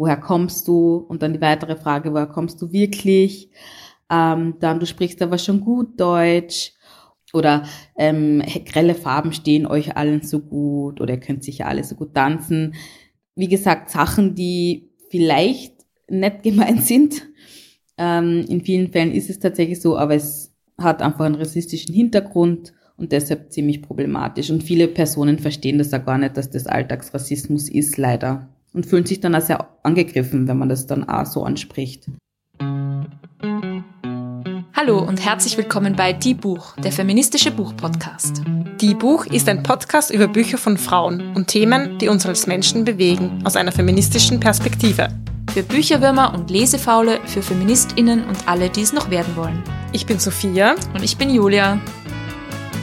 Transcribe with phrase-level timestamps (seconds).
[0.00, 0.96] woher kommst du?
[0.96, 3.50] Und dann die weitere Frage, woher kommst du wirklich?
[4.10, 6.72] Ähm, dann, du sprichst aber schon gut Deutsch.
[7.34, 7.64] Oder
[7.96, 12.14] ähm, grelle Farben stehen euch allen so gut oder ihr könnt sicher alle so gut
[12.14, 12.74] tanzen.
[13.36, 15.74] Wie gesagt, Sachen, die vielleicht
[16.08, 17.28] nett gemeint sind.
[17.98, 22.72] Ähm, in vielen Fällen ist es tatsächlich so, aber es hat einfach einen rassistischen Hintergrund
[22.96, 24.50] und deshalb ziemlich problematisch.
[24.50, 28.48] Und viele Personen verstehen das auch gar nicht, dass das Alltagsrassismus ist, leider.
[28.72, 32.06] Und fühlen sich dann auch sehr angegriffen, wenn man das dann auch so anspricht.
[34.76, 38.42] Hallo und herzlich willkommen bei Die Buch, der feministische Buchpodcast.
[38.80, 42.84] Die Buch ist ein Podcast über Bücher von Frauen und Themen, die uns als Menschen
[42.84, 45.08] bewegen, aus einer feministischen Perspektive.
[45.52, 49.62] Für Bücherwürmer und Lesefaule, für FeministInnen und alle, die es noch werden wollen.
[49.92, 50.76] Ich bin Sophia.
[50.94, 51.80] Und ich bin Julia.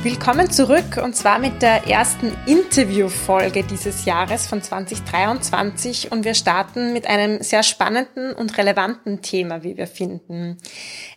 [0.09, 6.93] Willkommen zurück und zwar mit der ersten Interviewfolge dieses Jahres von 2023 und wir starten
[6.93, 10.59] mit einem sehr spannenden und relevanten Thema, wie wir finden.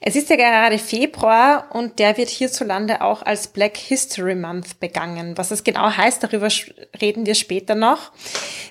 [0.01, 5.39] Es ist ja gerade Februar und der wird hierzulande auch als Black History Month begangen.
[5.39, 6.49] Was es genau heißt, darüber
[7.01, 8.11] reden wir später noch.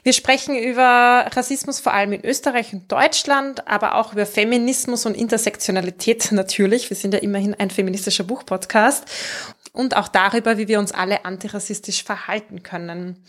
[0.04, 5.16] Wir sprechen über Rassismus vor allem in Österreich und Deutschland, aber auch über Feminismus und
[5.16, 6.89] Intersektionalität natürlich.
[6.89, 9.06] Wir sind ja immerhin ein feministischer Buchpodcast
[9.80, 13.23] und auch darüber, wie wir uns alle antirassistisch verhalten können.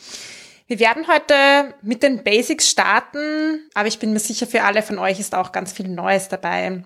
[0.67, 4.99] Wir werden heute mit den Basics starten, aber ich bin mir sicher, für alle von
[4.99, 6.83] euch ist auch ganz viel Neues dabei.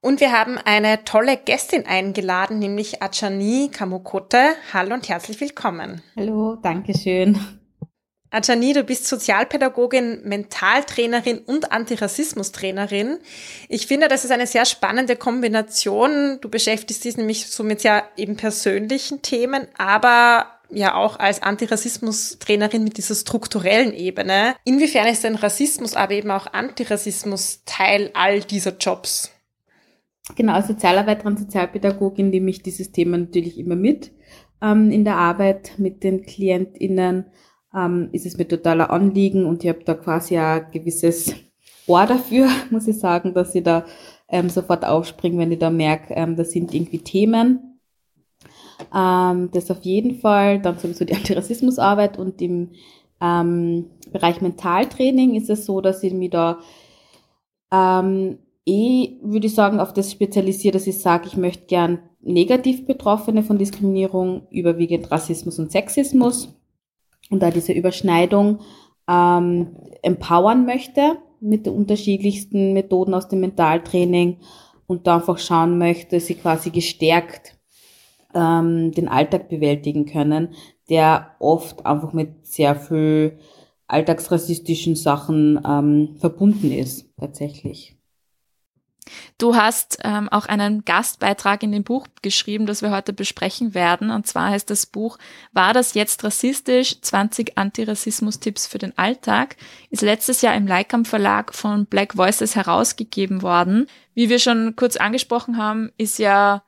[0.00, 4.54] Und wir haben eine tolle Gästin eingeladen, nämlich Ajani Kamukote.
[4.72, 6.02] Hallo und herzlich willkommen.
[6.16, 7.38] Hallo, danke schön.
[8.30, 13.18] Ajani, du bist Sozialpädagogin, Mentaltrainerin und Antirassismus-Trainerin.
[13.68, 16.38] Ich finde, das ist eine sehr spannende Kombination.
[16.40, 22.82] Du beschäftigst dich nämlich so mit sehr eben persönlichen Themen, aber ja auch als Antirassismus-Trainerin
[22.82, 24.56] mit dieser strukturellen Ebene.
[24.64, 29.30] Inwiefern ist denn Rassismus, aber eben auch Antirassismus Teil all dieser Jobs?
[30.34, 34.10] Genau, als Sozialarbeiterin, Sozialpädagogin nehme ich dieses Thema natürlich immer mit
[34.60, 37.26] ähm, in der Arbeit mit den KlientInnen
[37.76, 41.34] ähm, ist es mir totaler Anliegen und ich habe da quasi ein gewisses
[41.86, 43.84] Ohr dafür, muss ich sagen, dass ich da
[44.28, 47.80] ähm, sofort aufspringe, wenn ich da merke, ähm, das sind irgendwie Themen.
[48.94, 52.70] Ähm, das auf jeden Fall, dann sowieso die Antirassismusarbeit und im
[53.20, 56.58] ähm, Bereich Mentaltraining ist es so, dass ich mich da
[57.72, 62.86] ähm, eh, würde ich sagen, auf das spezialisiere, dass ich sage, ich möchte gern negativ
[62.86, 66.54] Betroffene von Diskriminierung, überwiegend Rassismus und Sexismus
[67.30, 68.60] und da diese Überschneidung
[69.08, 74.38] ähm, empowern möchte mit den unterschiedlichsten Methoden aus dem Mentaltraining
[74.86, 77.56] und da einfach schauen möchte, sie quasi gestärkt
[78.34, 80.54] ähm, den Alltag bewältigen können,
[80.88, 83.38] der oft einfach mit sehr viel
[83.88, 87.95] alltagsrassistischen Sachen ähm, verbunden ist, tatsächlich.
[89.38, 94.10] Du hast ähm, auch einen Gastbeitrag in dem Buch geschrieben, das wir heute besprechen werden.
[94.10, 95.18] Und zwar heißt das Buch
[95.52, 97.00] War das jetzt rassistisch?
[97.00, 99.56] 20 Antirassismus-Tipps für den Alltag.
[99.90, 103.86] Ist letztes Jahr im Leikam Verlag von Black Voices herausgegeben worden.
[104.14, 106.62] Wie wir schon kurz angesprochen haben, ist ja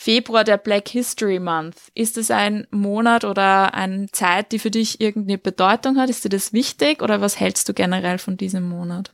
[0.00, 1.76] Februar der Black History Month.
[1.92, 6.08] Ist es ein Monat oder eine Zeit, die für dich irgendeine Bedeutung hat?
[6.08, 9.12] Ist dir das wichtig oder was hältst du generell von diesem Monat?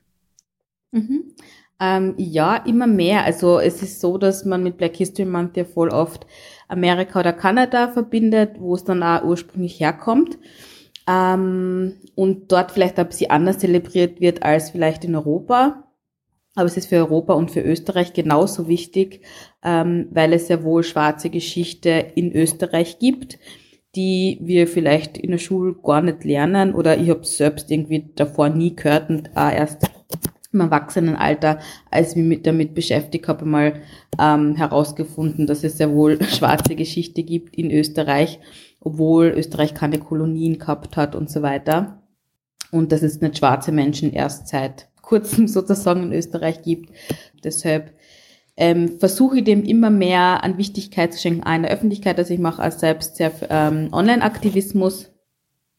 [0.93, 1.35] Mhm.
[1.81, 3.25] Ähm, ja, immer mehr.
[3.25, 6.27] Also es ist so, dass man mit Black History Month ja voll oft
[6.69, 10.39] Amerika oder Kanada verbindet, wo es dann auch ursprünglich herkommt.
[11.09, 15.85] Ähm, und dort vielleicht ein bisschen anders zelebriert wird als vielleicht in Europa.
[16.55, 19.23] Aber es ist für Europa und für Österreich genauso wichtig,
[19.65, 23.41] ähm, weil es ja wohl schwarze Geschichte in Österreich gibt,
[23.97, 28.51] die wir vielleicht in der Schule gar nicht lernen oder ich habe selbst irgendwie davor
[28.51, 29.91] nie gehört und auch erst
[30.55, 31.59] im Erwachsenenalter,
[31.91, 33.75] als ich mich damit beschäftigt habe, mal
[34.19, 38.39] ähm, herausgefunden, dass es sehr wohl schwarze Geschichte gibt in Österreich,
[38.81, 42.03] obwohl Österreich keine Kolonien gehabt hat und so weiter.
[42.71, 46.91] Und dass es nicht schwarze Menschen erst seit kurzem sozusagen in Österreich gibt.
[47.43, 47.93] Deshalb
[48.57, 52.19] ähm, versuche ich dem immer mehr an Wichtigkeit zu schenken, einer Öffentlichkeit.
[52.19, 55.11] Also ich mache als selbst sehr ähm, Online-Aktivismus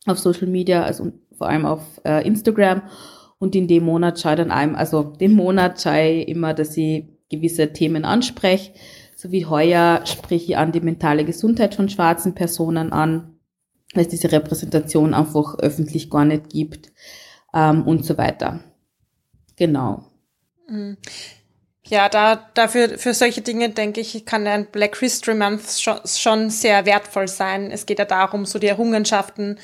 [0.06, 2.84] auf Social Media, also vor allem auf äh, Instagram
[3.40, 6.78] und in dem Monat schaue ich dann einem, also den Monat schaue ich immer, dass
[6.78, 8.74] ich gewisse Themen anspreche.
[9.16, 13.40] So wie heuer spreche ich an die mentale Gesundheit von schwarzen Personen an,
[13.94, 16.92] weil es diese Repräsentation einfach öffentlich gar nicht gibt
[17.54, 18.60] ähm, und so weiter.
[19.56, 20.04] Genau.
[20.68, 20.98] Mhm.
[21.88, 26.50] Ja, da, dafür, für solche Dinge denke ich, kann ein Black History Month schon, schon
[26.50, 27.70] sehr wertvoll sein.
[27.70, 29.60] Es geht ja darum, so die Errungenschaften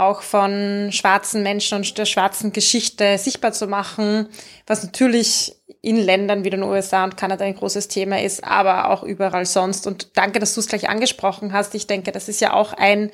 [0.00, 4.28] auch von schwarzen Menschen und der schwarzen Geschichte sichtbar zu machen,
[4.66, 9.02] was natürlich in Ländern wie den USA und Kanada ein großes Thema ist, aber auch
[9.02, 9.86] überall sonst.
[9.86, 11.74] Und danke, dass du es gleich angesprochen hast.
[11.74, 13.10] Ich denke, das ist ja auch ein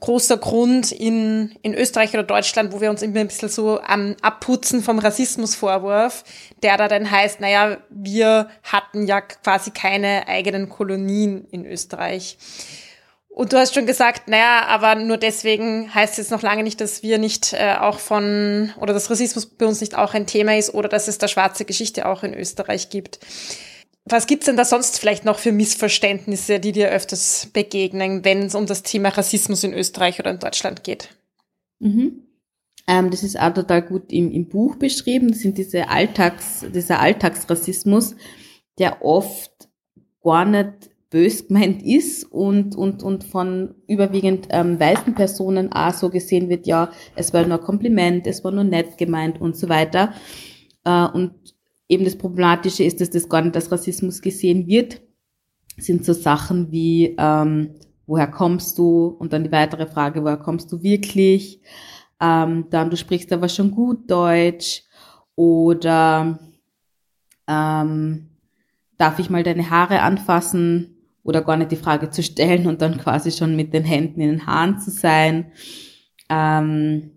[0.00, 4.16] großer Grund in, in Österreich oder Deutschland, wo wir uns immer ein bisschen so am
[4.22, 6.24] Abputzen vom Rassismusvorwurf,
[6.62, 12.38] der da dann heißt, naja, wir hatten ja quasi keine eigenen Kolonien in Österreich.
[13.40, 17.02] Und du hast schon gesagt, naja, aber nur deswegen heißt es noch lange nicht, dass
[17.02, 20.74] wir nicht äh, auch von, oder dass Rassismus bei uns nicht auch ein Thema ist
[20.74, 23.18] oder dass es da schwarze Geschichte auch in Österreich gibt.
[24.04, 28.54] Was gibt's denn da sonst vielleicht noch für Missverständnisse, die dir öfters begegnen, wenn es
[28.54, 31.08] um das Thema Rassismus in Österreich oder in Deutschland geht?
[31.78, 32.26] Mhm.
[32.86, 35.28] Ähm, das ist auch total gut im, im Buch beschrieben.
[35.28, 38.16] Das sind diese Alltags, dieser Alltagsrassismus,
[38.78, 39.70] der oft
[40.22, 46.08] gar nicht bös gemeint ist und, und, und von überwiegend ähm, weißen Personen auch so
[46.08, 49.68] gesehen wird, ja, es war nur ein Kompliment, es war nur nett gemeint und so
[49.68, 50.12] weiter.
[50.84, 51.34] Äh, und
[51.88, 55.02] eben das Problematische ist, dass das gar nicht als Rassismus gesehen wird,
[55.76, 57.74] sind so Sachen wie, ähm,
[58.06, 59.06] woher kommst du?
[59.06, 61.60] Und dann die weitere Frage, woher kommst du wirklich?
[62.20, 64.84] Ähm, dann, du sprichst aber schon gut Deutsch
[65.34, 66.38] oder
[67.48, 68.28] ähm,
[68.96, 70.99] darf ich mal deine Haare anfassen?
[71.30, 74.30] Oder gar nicht die Frage zu stellen und dann quasi schon mit den Händen in
[74.30, 75.52] den Haaren zu sein.
[76.28, 77.12] Ähm,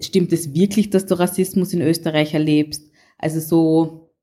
[0.00, 2.90] stimmt es wirklich, dass du Rassismus in Österreich erlebst?
[3.18, 4.14] Also so,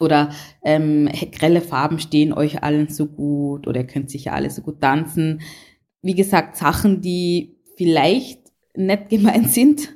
[0.00, 4.60] oder ähm, grelle Farben stehen euch allen so gut oder ihr könnt sicher alle so
[4.60, 5.40] gut tanzen.
[6.02, 8.40] Wie gesagt, Sachen, die vielleicht
[8.74, 9.94] nett gemeint sind.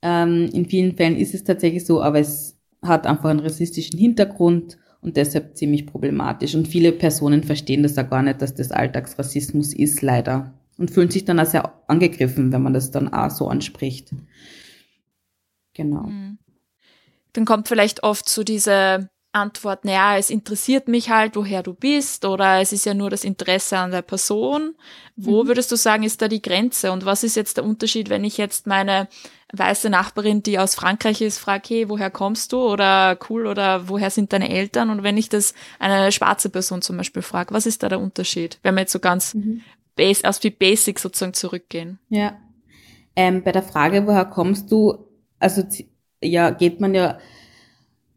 [0.00, 4.78] Ähm, in vielen Fällen ist es tatsächlich so, aber es hat einfach einen rassistischen Hintergrund
[5.04, 6.54] und deshalb ziemlich problematisch.
[6.54, 10.54] Und viele Personen verstehen das auch gar nicht, dass das Alltagsrassismus ist, leider.
[10.78, 14.10] Und fühlen sich dann auch sehr angegriffen, wenn man das dann auch so anspricht.
[15.74, 16.04] Genau.
[16.04, 16.38] Mhm.
[17.34, 22.24] Dann kommt vielleicht oft so diese Antwort, naja, es interessiert mich halt, woher du bist,
[22.24, 24.74] oder es ist ja nur das Interesse an der Person.
[25.16, 25.48] Wo mhm.
[25.48, 26.92] würdest du sagen, ist da die Grenze?
[26.92, 29.08] Und was ist jetzt der Unterschied, wenn ich jetzt meine
[29.52, 32.58] weiße Nachbarin, die aus Frankreich ist, frage, hey, woher kommst du?
[32.58, 34.90] Oder cool, oder woher sind deine Eltern?
[34.90, 38.58] Und wenn ich das eine schwarze Person zum Beispiel frage, was ist da der Unterschied?
[38.62, 39.62] Wenn wir jetzt so ganz mhm.
[39.96, 41.98] base, aus wie Basic sozusagen zurückgehen.
[42.08, 42.36] Ja.
[43.16, 45.06] Ähm, bei der Frage, woher kommst du,
[45.38, 45.62] also
[46.20, 47.18] ja, geht man ja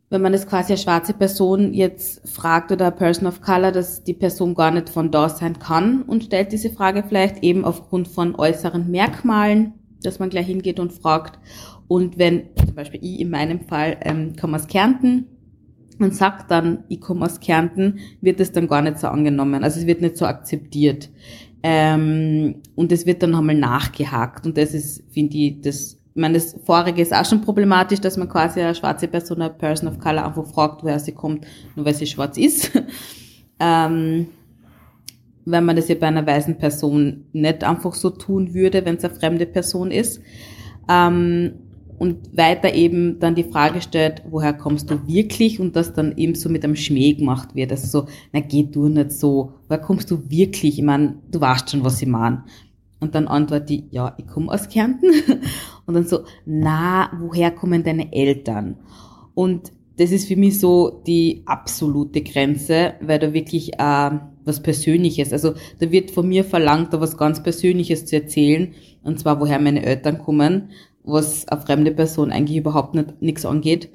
[0.09, 4.13] wenn man das quasi eine schwarze Person jetzt fragt oder Person of Color, dass die
[4.13, 8.36] Person gar nicht von da sein kann und stellt diese Frage vielleicht eben aufgrund von
[8.36, 11.39] äußeren Merkmalen, dass man gleich hingeht und fragt.
[11.89, 15.25] Und wenn zum Beispiel ich in meinem Fall ähm, komme aus Kärnten
[16.00, 19.63] und sagt dann, ich komme aus Kärnten, wird es dann gar nicht so angenommen.
[19.63, 21.09] Also es wird nicht so akzeptiert.
[21.63, 24.45] Ähm, und es wird dann nochmal nachgehakt.
[24.45, 28.17] Und das ist, finde ich, das ich meine, das vorige ist auch schon problematisch, dass
[28.17, 31.85] man quasi eine schwarze Person, eine Person of Color einfach fragt, woher sie kommt, nur
[31.85, 32.71] weil sie schwarz ist.
[33.59, 34.25] ähm,
[35.45, 39.05] wenn man das ja bei einer weißen Person nicht einfach so tun würde, wenn es
[39.05, 40.19] eine fremde Person ist.
[40.89, 41.53] Ähm,
[41.99, 45.59] und weiter eben dann die Frage stellt, woher kommst du wirklich?
[45.59, 47.69] Und das dann eben so mit einem Schmäh gemacht wird.
[47.69, 50.79] Also so, na geh du nicht so, woher kommst du wirklich?
[50.79, 52.43] Ich meine, du weißt schon, was ich meine.
[52.99, 55.11] Und dann antwortet die, ja, ich komme aus Kärnten.
[55.85, 58.77] Und dann so, na, woher kommen deine Eltern?
[59.35, 64.11] Und das ist für mich so die absolute Grenze, weil da wirklich äh,
[64.45, 68.73] was Persönliches, also da wird von mir verlangt, da was ganz Persönliches zu erzählen,
[69.04, 70.69] und zwar woher meine Eltern kommen,
[71.04, 73.89] was eine fremde Person eigentlich überhaupt nicht nichts angeht.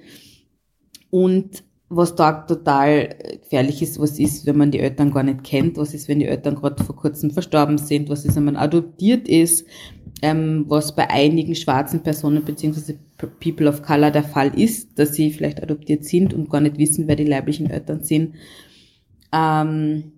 [1.11, 1.63] Und
[1.95, 5.93] was da total gefährlich ist, was ist, wenn man die Eltern gar nicht kennt, was
[5.93, 9.67] ist, wenn die Eltern gerade vor kurzem verstorben sind, was ist, wenn man adoptiert ist,
[10.23, 12.99] ähm, was bei einigen schwarzen Personen beziehungsweise
[13.41, 17.09] People of Color der Fall ist, dass sie vielleicht adoptiert sind und gar nicht wissen,
[17.09, 18.37] wer die leiblichen Eltern sind.
[19.33, 20.13] Ähm,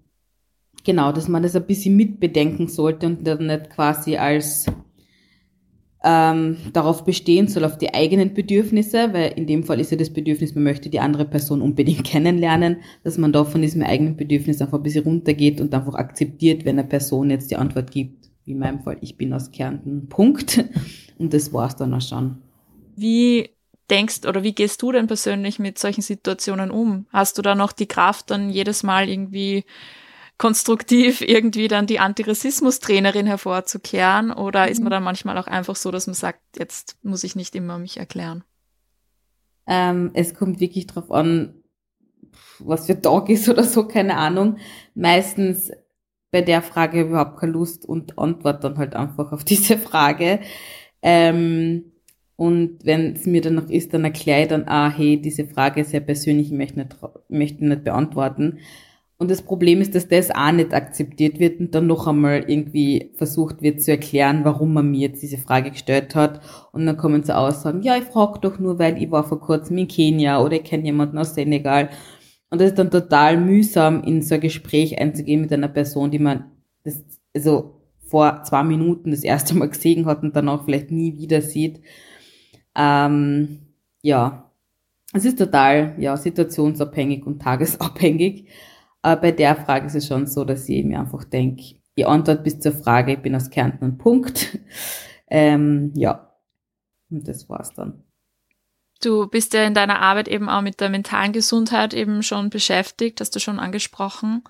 [0.85, 4.67] genau, dass man das ein bisschen mitbedenken sollte und dann nicht quasi als
[6.05, 10.11] ähm, darauf bestehen soll, auf die eigenen Bedürfnisse, weil in dem Fall ist ja das
[10.11, 14.61] Bedürfnis, man möchte die andere Person unbedingt kennenlernen, dass man da von diesem eigenen Bedürfnis
[14.61, 18.53] einfach ein bisschen runtergeht und einfach akzeptiert, wenn eine Person jetzt die Antwort gibt, wie
[18.53, 20.63] in meinem Fall, ich bin aus Kärnten, Punkt.
[21.19, 22.39] Und das war's dann auch schon.
[22.97, 23.49] Wie
[23.89, 27.07] denkst oder wie gehst du denn persönlich mit solchen Situationen um?
[27.13, 29.65] Hast du da noch die Kraft, dann jedes Mal irgendwie
[30.39, 34.33] konstruktiv irgendwie dann die Antirassismus-Trainerin hervorzukehren?
[34.33, 34.95] Oder ist man mhm.
[34.95, 38.45] dann manchmal auch einfach so, dass man sagt, jetzt muss ich nicht immer mich erklären?
[39.67, 41.55] Ähm, es kommt wirklich drauf an,
[42.59, 44.59] was für Tag ist oder so, keine Ahnung.
[44.95, 45.71] Meistens
[46.31, 50.41] bei der Frage überhaupt keine Lust und antworte dann halt einfach auf diese Frage.
[51.01, 51.93] Ähm,
[52.37, 55.83] und wenn es mir dann noch ist, dann erkläre ich dann, ah, hey, diese Frage
[55.83, 56.97] ist sehr persönlich, ich möchte nicht,
[57.29, 58.59] möchte nicht beantworten.
[59.25, 63.11] Und das Problem ist, dass das auch nicht akzeptiert wird und dann noch einmal irgendwie
[63.15, 66.43] versucht wird zu erklären, warum man mir jetzt diese Frage gestellt hat.
[66.73, 69.79] Und dann kommen sie Aussagen, ja, ich frage doch nur, weil ich war vor kurzem
[69.79, 71.89] in Kenia oder ich kenne jemanden aus Senegal.
[72.51, 76.19] Und das ist dann total mühsam, in so ein Gespräch einzugehen mit einer Person, die
[76.19, 76.45] man
[76.83, 77.03] das,
[77.35, 81.41] also vor zwei Minuten das erste Mal gesehen hat und dann auch vielleicht nie wieder
[81.41, 81.81] sieht.
[82.77, 83.61] Ähm,
[84.03, 84.51] ja,
[85.15, 88.49] es ist total ja, situationsabhängig und tagesabhängig.
[89.05, 92.43] Aber bei der Frage ist es schon so, dass ich mir einfach denke, die Antwort
[92.43, 94.59] bis zur Frage, ich bin aus Kärnten und Punkt.
[95.27, 96.31] Ähm, ja,
[97.11, 98.05] und das war's dann.
[99.03, 103.21] Du bist ja in deiner Arbeit eben auch mit der mentalen Gesundheit eben schon beschäftigt,
[103.21, 104.45] hast du schon angesprochen.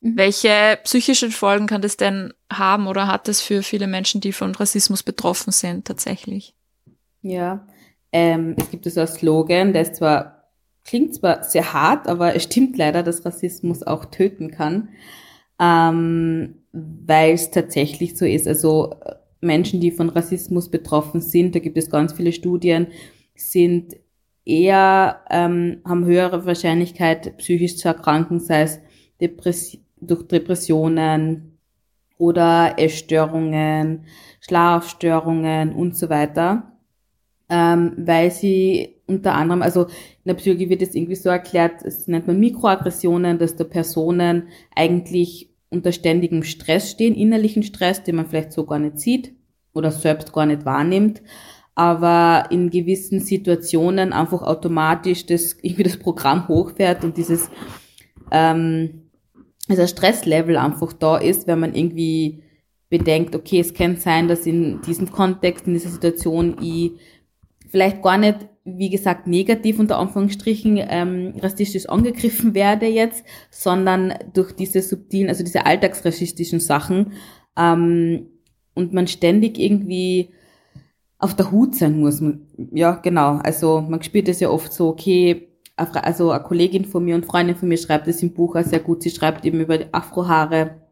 [0.00, 0.16] Mhm.
[0.16, 4.54] Welche psychischen Folgen kann das denn haben oder hat es für viele Menschen, die von
[4.54, 6.54] Rassismus betroffen sind, tatsächlich?
[7.20, 7.66] Ja,
[8.12, 10.31] ähm, es gibt so einen Slogan, der ist zwar,
[10.84, 14.88] klingt zwar sehr hart, aber es stimmt leider, dass Rassismus auch töten kann,
[15.60, 18.48] ähm, weil es tatsächlich so ist.
[18.48, 18.94] Also
[19.40, 22.88] Menschen, die von Rassismus betroffen sind, da gibt es ganz viele Studien,
[23.34, 23.96] sind
[24.44, 28.80] eher, ähm, haben höhere Wahrscheinlichkeit, psychisch zu erkranken, sei es
[29.20, 31.58] Depress durch Depressionen
[32.18, 34.04] oder Essstörungen,
[34.40, 36.72] Schlafstörungen und so weiter
[37.52, 42.06] ähm, weil sie unter anderem, also in der Psychologie wird es irgendwie so erklärt, es
[42.06, 48.26] nennt man Mikroaggressionen, dass da Personen eigentlich unter ständigem Stress stehen, innerlichen Stress, den man
[48.26, 49.34] vielleicht so gar nicht sieht
[49.72, 51.22] oder selbst gar nicht wahrnimmt,
[51.74, 57.50] aber in gewissen Situationen einfach automatisch das irgendwie das Programm hochfährt und dieses
[58.30, 59.02] ähm,
[59.68, 62.42] dieser Stresslevel einfach da ist, wenn man irgendwie
[62.90, 66.92] bedenkt, okay, es kann sein, dass in diesem Kontext, in dieser Situation ich
[67.70, 74.52] vielleicht gar nicht, wie gesagt, negativ unter Anführungsstrichen ähm, rassistisch angegriffen werde jetzt, sondern durch
[74.52, 77.12] diese subtilen, also diese alltagsrassistischen Sachen
[77.56, 78.28] ähm,
[78.74, 80.30] und man ständig irgendwie
[81.18, 82.22] auf der Hut sein muss.
[82.72, 83.38] Ja, genau.
[83.38, 87.56] Also man spürt es ja oft so, okay, also eine Kollegin von mir und Freundin
[87.56, 89.02] von mir schreibt es im Buch auch sehr gut.
[89.02, 90.82] Sie schreibt eben über Afrohaare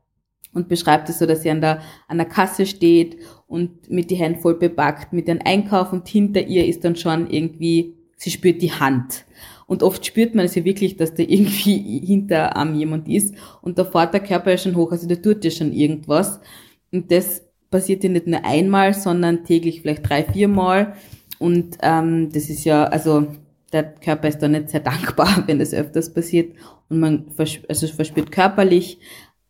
[0.52, 3.18] und beschreibt es so, dass sie an der, an der Kasse steht
[3.50, 7.28] und mit die Hände voll bepackt mit dem Einkauf und hinter ihr ist dann schon
[7.28, 9.26] irgendwie, sie spürt die Hand.
[9.66, 13.76] Und oft spürt man es ja wirklich, dass da irgendwie hinter einem jemand ist und
[13.76, 16.40] da fährt der Körper ja schon hoch, also da tut ja schon irgendwas.
[16.92, 17.42] Und das
[17.73, 20.95] passiert ja nicht nur einmal, sondern täglich vielleicht drei, vier Mal.
[21.40, 23.26] Und ähm, das ist ja, also
[23.73, 26.54] der Körper ist da nicht sehr dankbar, wenn das öfters passiert.
[26.88, 29.00] Und man vers also verspürt körperlich,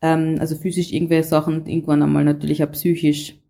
[0.01, 3.40] ähm, also physisch irgendwelche Sachen und irgendwann einmal natürlich auch psychisch.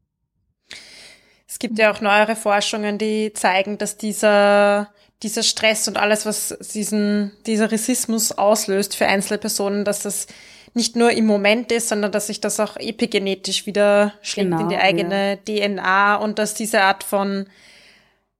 [1.51, 4.89] Es gibt ja auch neuere Forschungen, die zeigen, dass dieser,
[5.21, 10.27] dieser Stress und alles, was diesen, dieser Rassismus auslöst für einzelne Personen, dass das
[10.75, 14.69] nicht nur im Moment ist, sondern dass sich das auch epigenetisch wieder schlägt genau, in
[14.69, 15.69] die eigene ja.
[15.73, 17.47] DNA und dass diese Art von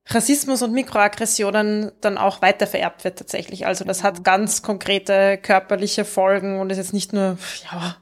[0.07, 3.65] Rassismus und Mikroaggressionen dann auch weiter vererbt wird tatsächlich.
[3.65, 7.37] Also das hat ganz konkrete körperliche Folgen und ist jetzt nicht nur,
[7.73, 7.97] ja,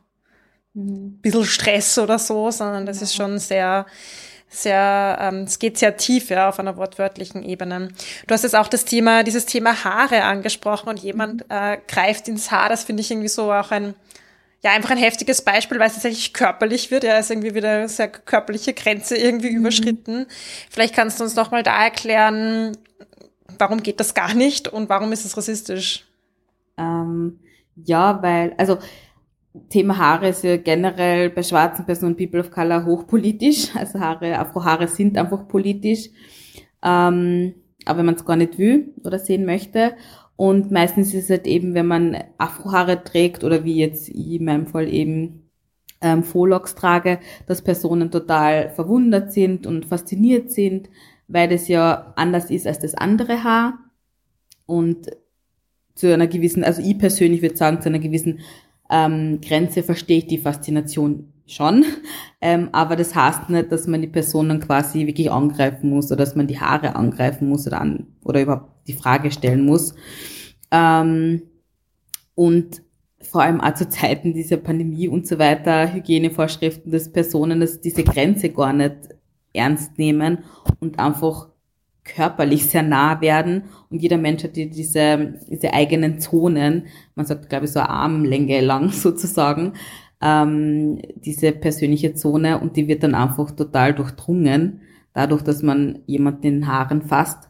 [0.75, 3.88] ein bisschen Stress oder so, sondern das ist schon sehr,
[4.50, 7.89] sehr, ähm, es geht sehr tief, ja, auf einer wortwörtlichen Ebene.
[8.27, 11.56] Du hast jetzt auch das Thema, dieses Thema Haare angesprochen und jemand mhm.
[11.56, 12.70] äh, greift ins Haar.
[12.70, 13.94] Das finde ich irgendwie so auch ein,
[14.62, 17.03] ja, einfach ein heftiges Beispiel, weil es tatsächlich körperlich wird.
[17.03, 19.58] Ja, ist irgendwie wieder eine sehr körperliche Grenze irgendwie mhm.
[19.58, 20.25] überschritten.
[20.70, 22.75] Vielleicht kannst du uns noch mal da erklären,
[23.60, 26.06] warum geht das gar nicht und warum ist es rassistisch?
[26.77, 27.39] Ähm,
[27.75, 28.79] ja, weil, also,
[29.70, 33.75] Thema Haare ist ja generell bei schwarzen Personen, People of Color, hochpolitisch.
[33.75, 36.10] Also Haare, Afrohaare sind einfach politisch.
[36.84, 37.54] Ähm,
[37.86, 39.94] aber wenn man es gar nicht will oder sehen möchte.
[40.36, 44.46] Und meistens ist es halt eben, wenn man Afrohaare trägt oder wie jetzt ich in
[44.46, 45.50] meinem Fall eben
[46.01, 50.89] ähm, Folocks trage, dass Personen total verwundert sind und fasziniert sind,
[51.28, 53.80] weil das ja anders ist als das andere Haar.
[54.66, 55.10] Und
[55.96, 58.39] zu einer gewissen, also ich persönlich würde sagen, zu einer gewissen
[58.89, 61.86] ähm, Grenze verstehe ich die Faszination schon,
[62.41, 66.17] ähm, aber das heißt nicht, dass man die Person dann quasi wirklich angreifen muss oder
[66.17, 69.93] dass man die Haare angreifen muss oder, an, oder überhaupt die Frage stellen muss.
[70.72, 71.43] Ähm,
[72.36, 72.81] und
[73.22, 78.03] vor allem auch zu Zeiten dieser Pandemie und so weiter, Hygienevorschriften, dass Personen dass diese
[78.03, 78.96] Grenze gar nicht
[79.53, 80.39] ernst nehmen
[80.79, 81.49] und einfach
[82.16, 87.66] körperlich sehr nah werden und jeder Mensch hat diese, diese eigenen Zonen, man sagt glaube
[87.66, 89.74] ich so Armlänge lang sozusagen,
[90.22, 94.82] ähm, diese persönliche Zone und die wird dann einfach total durchdrungen,
[95.13, 97.50] dadurch, dass man jemanden in den Haaren fasst.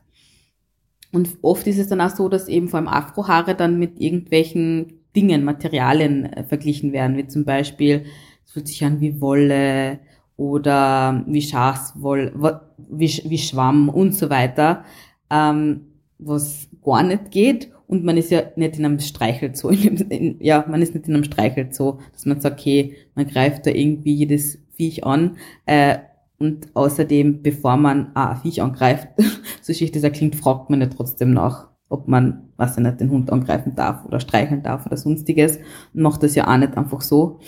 [1.11, 4.99] Und oft ist es dann auch so, dass eben vor allem Afrohaare dann mit irgendwelchen
[5.15, 8.05] Dingen, Materialien äh, verglichen werden, wie zum Beispiel,
[8.45, 9.99] es fühlt sich an wie Wolle
[10.39, 14.85] oder wie Schafswolle, wie, wie Schwamm und so weiter,
[15.29, 15.81] ähm,
[16.17, 17.71] was gar nicht geht.
[17.87, 19.71] Und man ist ja nicht in einem Streichelzoo.
[20.39, 24.13] ja, man ist nicht in einem Streichelzoo, dass man sagt, okay, man greift da irgendwie
[24.13, 25.35] jedes Viech an.
[25.65, 25.97] Äh,
[26.37, 29.09] und außerdem, bevor man ah, ein Viech angreift,
[29.61, 33.09] so schicht das klingt, fragt man ja trotzdem nach, ob man, was ja nicht, den
[33.09, 35.57] Hund angreifen darf oder streicheln darf oder sonstiges.
[35.93, 37.39] Und macht das ja auch nicht einfach so.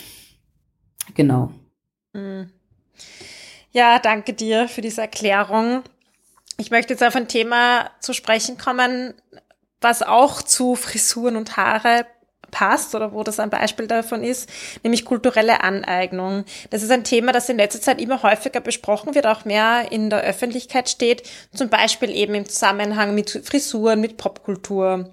[1.15, 1.51] Genau.
[2.13, 2.47] Mhm.
[3.71, 5.83] Ja, danke dir für diese Erklärung.
[6.57, 9.13] Ich möchte jetzt auf ein Thema zu sprechen kommen,
[9.79, 12.05] was auch zu Frisuren und Haare
[12.51, 14.49] passt oder wo das ein Beispiel davon ist,
[14.83, 16.43] nämlich kulturelle Aneignung.
[16.69, 20.09] Das ist ein Thema, das in letzter Zeit immer häufiger besprochen wird, auch mehr in
[20.09, 21.23] der Öffentlichkeit steht,
[21.55, 25.11] zum Beispiel eben im Zusammenhang mit Frisuren, mit Popkultur.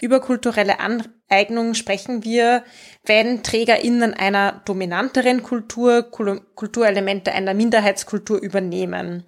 [0.00, 2.64] Über kulturelle Aneignung sprechen wir,
[3.08, 9.24] wenn TrägerInnen einer dominanteren Kultur Kulturelemente einer Minderheitskultur übernehmen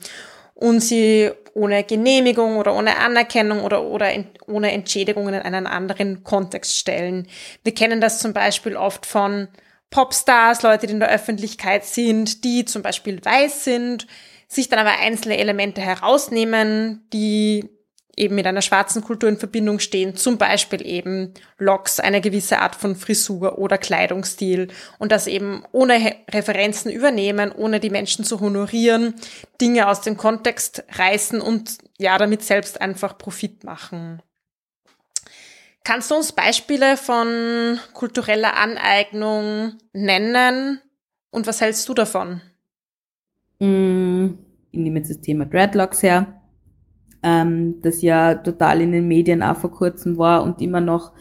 [0.55, 6.23] und sie ohne Genehmigung oder ohne Anerkennung oder, oder in, ohne Entschädigung in einen anderen
[6.23, 7.27] Kontext stellen.
[7.65, 9.49] Wir kennen das zum Beispiel oft von
[9.89, 14.07] Popstars, Leute, die in der Öffentlichkeit sind, die zum Beispiel weiß sind,
[14.47, 17.69] sich dann aber einzelne Elemente herausnehmen, die
[18.17, 22.75] eben mit einer schwarzen Kultur in Verbindung stehen, zum Beispiel eben Locks, eine gewisse Art
[22.75, 29.14] von Frisur oder Kleidungsstil und das eben ohne Referenzen übernehmen, ohne die Menschen zu honorieren,
[29.61, 34.23] Dinge aus dem Kontext reißen und ja, damit selbst einfach Profit machen.
[35.85, 40.81] Kannst du uns Beispiele von kultureller Aneignung nennen
[41.31, 42.43] und was hältst du davon?
[43.61, 44.35] Mm,
[44.71, 46.39] ich nehme jetzt das Thema Dreadlocks her
[47.23, 51.12] ähm, das ja total in den Medien auch vor kurzem war und immer noch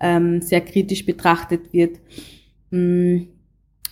[0.00, 2.00] ähm, sehr kritisch betrachtet wird,
[2.70, 3.28] mh, mm,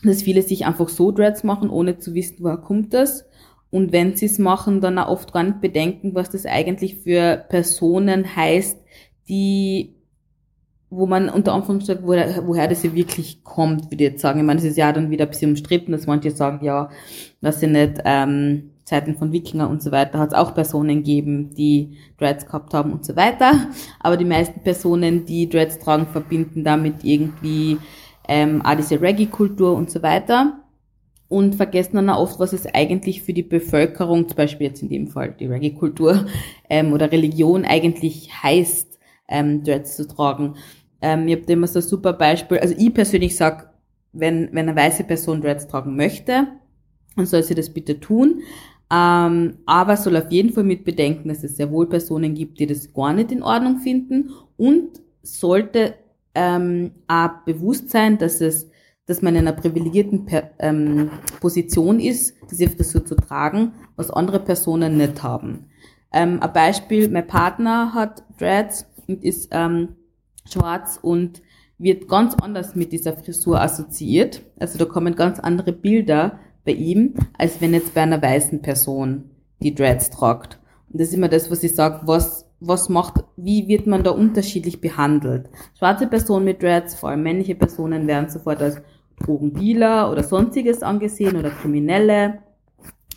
[0.02, 3.24] dass viele sich einfach so Dreads machen, ohne zu wissen, woher kommt das.
[3.70, 7.44] Und wenn sie es machen, dann auch oft gar nicht bedenken, was das eigentlich für
[7.48, 8.78] Personen heißt,
[9.28, 9.94] die,
[10.90, 14.38] wo man unter Anführungszeichen, woher, woher das ja wirklich kommt, würde ich jetzt sagen.
[14.38, 16.90] Ich meine, es ist ja dann wieder ein bisschen umstritten, dass manche sagen, ja,
[17.40, 21.54] dass sie nicht, ähm, Zeiten von Wikinger und so weiter hat es auch Personen gegeben,
[21.54, 23.68] die Dreads gehabt haben und so weiter.
[24.00, 27.78] Aber die meisten Personen, die Dreads tragen, verbinden damit irgendwie
[28.28, 30.58] ähm, auch diese Reggae-Kultur und so weiter
[31.28, 34.88] und vergessen dann auch oft, was es eigentlich für die Bevölkerung, zum Beispiel jetzt in
[34.88, 36.26] dem Fall die Reggae-Kultur
[36.68, 40.56] ähm, oder Religion eigentlich heißt, ähm, Dreads zu tragen.
[41.00, 43.72] Ähm, ich habe immer so ein super Beispiel, also ich persönlich sag,
[44.12, 46.46] wenn, wenn eine weiße Person Dreads tragen möchte,
[47.16, 48.42] dann soll sie das bitte tun.
[48.94, 52.66] Ähm, aber soll auf jeden Fall mit bedenken, dass es sehr wohl Personen gibt, die
[52.66, 55.94] das gar nicht in Ordnung finden und sollte
[56.34, 58.70] ähm, auch bewusst sein, dass es
[59.06, 64.40] dass man in einer privilegierten per, ähm, Position ist, diese Frisur zu tragen, was andere
[64.40, 65.66] Personen nicht haben.
[66.10, 69.96] Ähm, ein Beispiel, mein Partner hat Dreads und ist ähm,
[70.50, 71.42] schwarz und
[71.76, 74.40] wird ganz anders mit dieser Frisur assoziiert.
[74.58, 79.30] Also da kommen ganz andere Bilder bei ihm, als wenn jetzt bei einer weißen Person
[79.60, 80.58] die Dreads tragt.
[80.90, 84.10] Und das ist immer das, was ich sage, was, was macht, wie wird man da
[84.10, 85.50] unterschiedlich behandelt?
[85.78, 88.80] Schwarze Personen mit Dreads, vor allem männliche Personen, werden sofort als
[89.20, 92.38] Drogendealer oder sonstiges angesehen oder Kriminelle.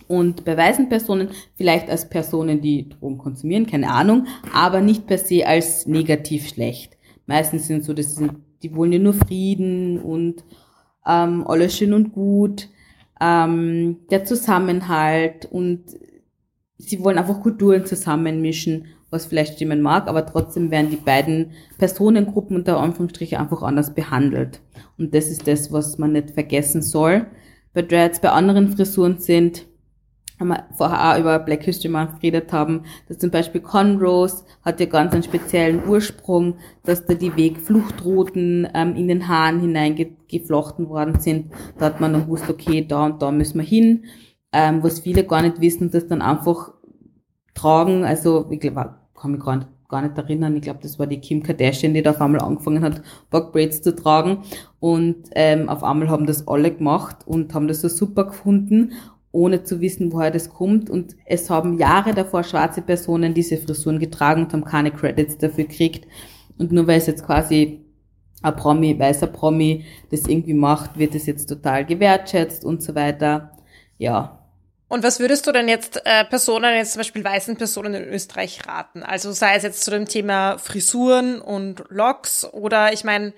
[0.08, 5.18] Und bei weißen Personen vielleicht als Personen, die Drogen konsumieren, keine Ahnung, aber nicht per
[5.18, 6.98] se als negativ schlecht.
[7.26, 8.32] Meistens sind so, das sind,
[8.64, 10.46] die wollen ja nur Frieden und
[11.06, 12.70] ähm, alles schön und gut
[13.22, 15.84] ähm, der Zusammenhalt und
[16.78, 22.58] sie wollen einfach Kulturen zusammenmischen, was vielleicht stimmen mag, aber trotzdem werden die beiden Personengruppen
[22.58, 24.60] unter Anführungsstrichen einfach anders behandelt.
[24.98, 27.26] Und das ist das, was man nicht vergessen soll.
[27.74, 29.66] Bei Dreads, bei anderen Frisuren sind
[30.40, 34.80] haben wir vorher auch über Black History Month geredet haben, dass zum Beispiel Conrose hat
[34.80, 41.20] ja ganz einen speziellen Ursprung, dass da die Wegfluchtrouten ähm, in den Haaren hineingeflochten worden
[41.20, 41.52] sind.
[41.78, 44.06] Da hat man dann gewusst, okay, da und da müssen wir hin.
[44.52, 46.72] Ähm, was viele gar nicht wissen, das dann einfach
[47.54, 48.06] tragen.
[48.06, 50.56] Also ich glaube, kann mich gar nicht, gar nicht erinnern.
[50.56, 53.96] Ich glaube, das war die Kim Kardashian, die da auf einmal angefangen hat, Backbraids zu
[53.96, 54.44] tragen.
[54.80, 58.94] Und ähm, auf einmal haben das alle gemacht und haben das so super gefunden
[59.38, 60.90] ohne zu wissen, woher das kommt.
[60.90, 65.66] Und es haben Jahre davor schwarze Personen diese Frisuren getragen und haben keine Credits dafür
[65.66, 66.08] gekriegt.
[66.58, 67.86] Und nur weil es jetzt quasi
[68.42, 73.52] ein Promi, weißer Promi das irgendwie macht, wird es jetzt total gewertschätzt und so weiter.
[74.00, 74.40] Ja.
[74.88, 78.62] Und was würdest du denn jetzt äh, Personen, jetzt zum Beispiel weißen Personen in Österreich
[78.68, 79.04] raten?
[79.04, 83.34] Also sei es jetzt zu dem Thema Frisuren und Locks oder ich meine,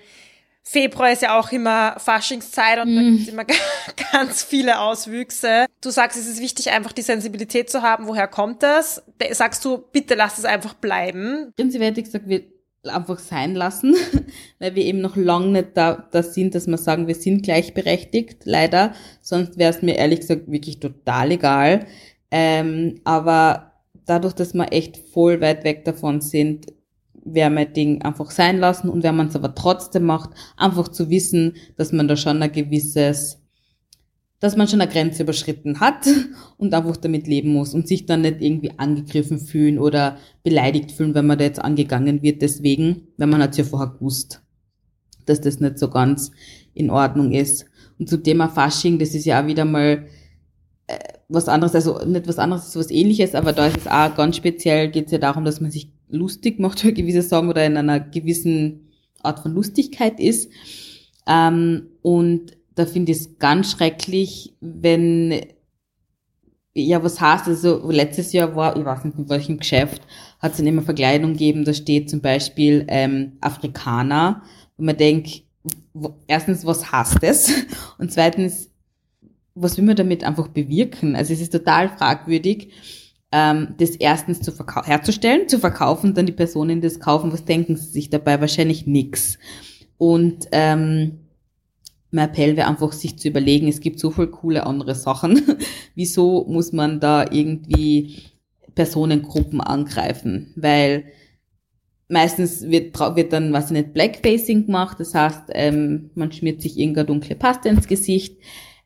[0.62, 2.96] Februar ist ja auch immer Faschingszeit und mm.
[2.96, 3.44] da gibt es immer
[4.12, 5.66] ganz viele Auswüchse.
[5.80, 9.02] Du sagst, es ist wichtig, einfach die Sensibilität zu haben, woher kommt das?
[9.32, 11.52] Sagst du, bitte lass es einfach bleiben?
[11.56, 12.44] Prinzipiell hätte ich gesagt, wir
[12.84, 13.94] einfach sein lassen,
[14.58, 18.42] weil wir eben noch lange nicht da, da sind, dass wir sagen, wir sind gleichberechtigt,
[18.44, 18.94] leider.
[19.20, 21.86] Sonst wäre es mir ehrlich gesagt wirklich total egal.
[22.30, 23.72] Ähm, aber
[24.06, 26.72] dadurch, dass wir echt voll weit weg davon sind,
[27.24, 31.10] wäre mein Ding einfach sein lassen und wenn man es aber trotzdem macht, einfach zu
[31.10, 33.40] wissen, dass man da schon ein gewisses
[34.40, 36.06] dass man schon eine Grenze überschritten hat
[36.56, 41.14] und einfach damit leben muss und sich dann nicht irgendwie angegriffen fühlen oder beleidigt fühlen,
[41.14, 42.42] wenn man da jetzt angegangen wird.
[42.42, 44.42] Deswegen, wenn man hat ja vorher gewusst,
[45.26, 46.32] dass das nicht so ganz
[46.72, 47.66] in Ordnung ist.
[47.98, 50.06] Und zum Thema Fasching, das ist ja auch wieder mal
[50.86, 54.36] äh, was anderes, also nicht was anderes, was ähnliches, aber da ist es auch ganz
[54.36, 57.76] speziell, geht es ja darum, dass man sich lustig macht über gewisse Sagen oder in
[57.76, 58.88] einer gewissen
[59.22, 60.50] Art von Lustigkeit ist.
[61.26, 65.40] Ähm, und da finde ich es ganz schrecklich, wenn,
[66.74, 70.02] ja, was heißt also, letztes Jahr war, ich weiß nicht in welchem Geschäft,
[70.38, 74.42] hat es dann immer Verkleidung gegeben, da steht zum Beispiel ähm, Afrikaner,
[74.76, 75.42] wo man denkt,
[76.26, 77.52] erstens, was heißt das?
[77.98, 78.70] Und zweitens,
[79.54, 81.16] was will man damit einfach bewirken?
[81.16, 82.72] Also es ist total fragwürdig,
[83.32, 84.52] ähm, das erstens zu
[84.84, 88.40] herzustellen, zu verkaufen, dann die Personen, das kaufen, was denken sie sich dabei?
[88.40, 89.38] Wahrscheinlich nix.
[89.98, 91.20] Und ähm,
[92.10, 95.42] mein Appell wäre einfach, sich zu überlegen, es gibt so viele coole andere Sachen.
[95.94, 98.22] Wieso muss man da irgendwie
[98.74, 100.52] Personengruppen angreifen?
[100.56, 101.04] Weil
[102.08, 104.98] meistens wird, wird dann, was nicht, Blackfacing gemacht.
[104.98, 108.36] Das heißt, ähm, man schmiert sich irgendeine dunkle Paste ins Gesicht.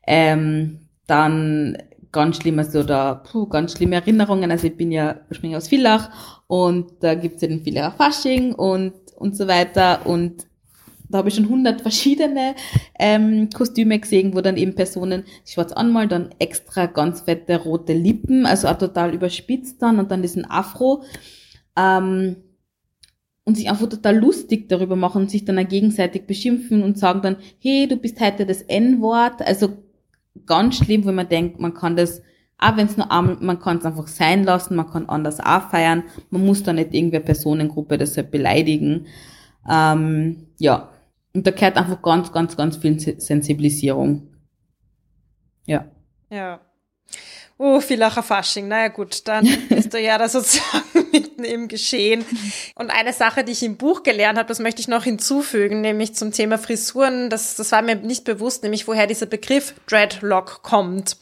[0.05, 1.77] Ähm, dann
[2.15, 4.49] ganz schlimm, also da, puh, ganz schlimme Erinnerungen.
[4.49, 6.09] Also ich bin ja ursprünglich aus Villach
[6.47, 10.47] und da gibt's ja den Villacher Fasching und, und so weiter und
[11.07, 12.55] da habe ich schon hundert verschiedene
[12.97, 18.47] ähm, Kostüme gesehen, wo dann eben Personen schwarz anmalen, dann extra ganz fette rote Lippen,
[18.47, 21.03] also auch total überspitzt dann und dann diesen Afro.
[21.77, 22.37] Ähm,
[23.47, 27.21] und sich einfach total lustig darüber machen und sich dann auch gegenseitig beschimpfen und sagen
[27.21, 29.43] dann, hey, du bist heute das N-Wort.
[29.43, 29.84] Also
[30.45, 32.21] ganz schlimm, wenn man denkt, man kann das,
[32.57, 35.69] auch wenn es nur einmal, man kann es einfach sein lassen, man kann anders auch
[35.69, 39.07] feiern, man muss da nicht irgendeine Personengruppe deshalb beleidigen.
[39.69, 40.89] Ähm, ja,
[41.33, 44.29] und da gehört einfach ganz, ganz, ganz viel Sensibilisierung.
[45.65, 45.85] Ja.
[46.29, 46.61] Ja.
[47.57, 48.67] Oh, Villacher Fasching.
[48.67, 52.25] Naja gut, dann bist du ja da sozusagen mitten im Geschehen.
[52.75, 56.15] Und eine Sache, die ich im Buch gelernt habe, das möchte ich noch hinzufügen, nämlich
[56.15, 57.29] zum Thema Frisuren.
[57.29, 61.17] Das, das war mir nicht bewusst, nämlich woher dieser Begriff Dreadlock kommt.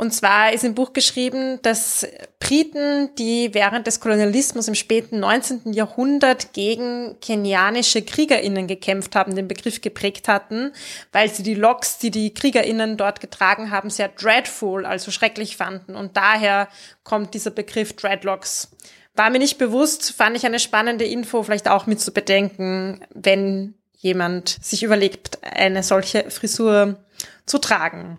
[0.00, 2.06] Und zwar ist im Buch geschrieben, dass
[2.38, 5.74] Briten, die während des Kolonialismus im späten 19.
[5.74, 10.72] Jahrhundert gegen kenianische KriegerInnen gekämpft haben, den Begriff geprägt hatten,
[11.12, 15.94] weil sie die Locks, die die KriegerInnen dort getragen haben, sehr dreadful, also schrecklich fanden.
[15.94, 16.68] Und daher
[17.04, 18.70] kommt dieser Begriff Dreadlocks.
[19.14, 23.74] War mir nicht bewusst, fand ich eine spannende Info, vielleicht auch mit zu bedenken, wenn
[23.96, 27.04] jemand sich überlegt, eine solche Frisur
[27.44, 28.18] zu tragen.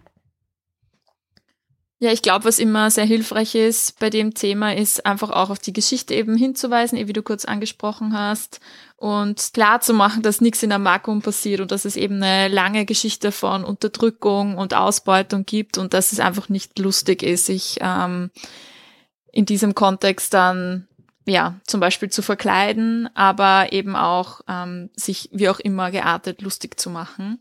[2.00, 5.60] Ja, ich glaube, was immer sehr hilfreich ist bei dem Thema, ist einfach auch auf
[5.60, 8.60] die Geschichte eben hinzuweisen, wie du kurz angesprochen hast,
[9.02, 12.54] und klar zu machen, dass nichts in einem Vakuum passiert und dass es eben eine
[12.54, 17.78] lange Geschichte von Unterdrückung und Ausbeutung gibt und dass es einfach nicht lustig ist, sich
[17.82, 18.30] ähm,
[19.32, 20.88] in diesem Kontext dann
[21.26, 26.80] ja zum Beispiel zu verkleiden, aber eben auch ähm, sich wie auch immer geartet lustig
[26.80, 27.40] zu machen.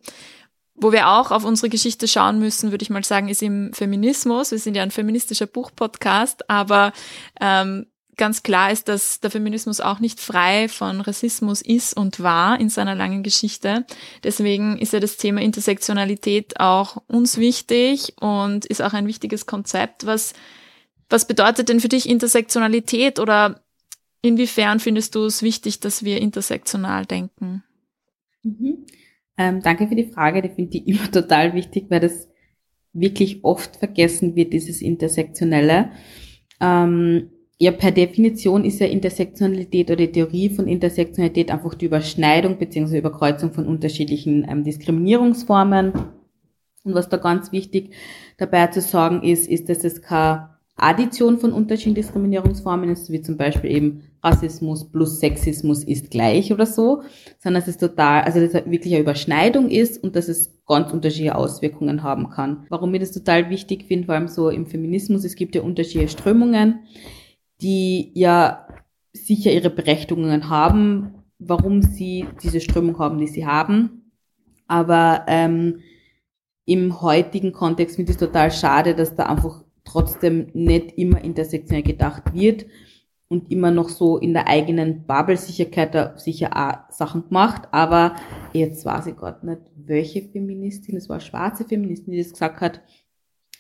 [0.75, 4.51] Wo wir auch auf unsere Geschichte schauen müssen, würde ich mal sagen, ist im Feminismus.
[4.51, 6.93] Wir sind ja ein feministischer Buchpodcast, aber
[7.39, 12.61] ähm, ganz klar ist, dass der Feminismus auch nicht frei von Rassismus ist und war
[12.61, 13.87] in seiner langen Geschichte.
[14.25, 20.07] Deswegen ist ja das Thema Intersektionalität auch uns wichtig und ist auch ein wichtiges Konzept.
[20.07, 20.35] Was,
[21.11, 23.61] was bedeutet denn für dich Intersektionalität oder
[24.23, 27.63] inwiefern findest du es wichtig, dass wir intersektional denken?
[28.43, 28.87] Mhm.
[29.37, 32.29] Ähm, danke für die Frage, die finde ich immer total wichtig, weil das
[32.93, 35.91] wirklich oft vergessen wird, dieses Intersektionelle.
[36.61, 42.59] Ähm, ja, per Definition ist ja Intersektionalität oder die Theorie von Intersektionalität einfach die Überschneidung
[42.59, 42.99] bzw.
[42.99, 45.93] Überkreuzung von unterschiedlichen ähm, Diskriminierungsformen.
[46.83, 47.95] Und was da ganz wichtig
[48.39, 53.37] dabei zu sagen ist, ist, dass es keine Addition von unterschiedlichen Diskriminierungsformen ist, wie zum
[53.37, 57.03] Beispiel eben Rassismus plus Sexismus ist gleich oder so,
[57.39, 60.93] sondern es ist total, also dass es wirklich eine Überschneidung ist und dass es ganz
[60.93, 62.67] unterschiedliche Auswirkungen haben kann.
[62.71, 66.09] Warum ich das total wichtig finde, vor allem so im Feminismus, es gibt ja unterschiedliche
[66.09, 66.81] Strömungen,
[67.61, 68.67] die ja
[69.13, 74.13] sicher ihre Berechtigungen haben, warum sie diese Strömung haben, die sie haben.
[74.67, 75.81] Aber ähm,
[76.65, 81.83] im heutigen Kontext finde ich es total schade, dass da einfach trotzdem nicht immer intersektionell
[81.83, 82.67] gedacht wird
[83.29, 88.17] und immer noch so in der eigenen Bubble-Sicherheit sicher auch Sachen gemacht, aber
[88.53, 92.61] jetzt weiß ich gerade nicht, welche Feministin, es war eine schwarze Feministin, die das gesagt
[92.61, 92.81] hat.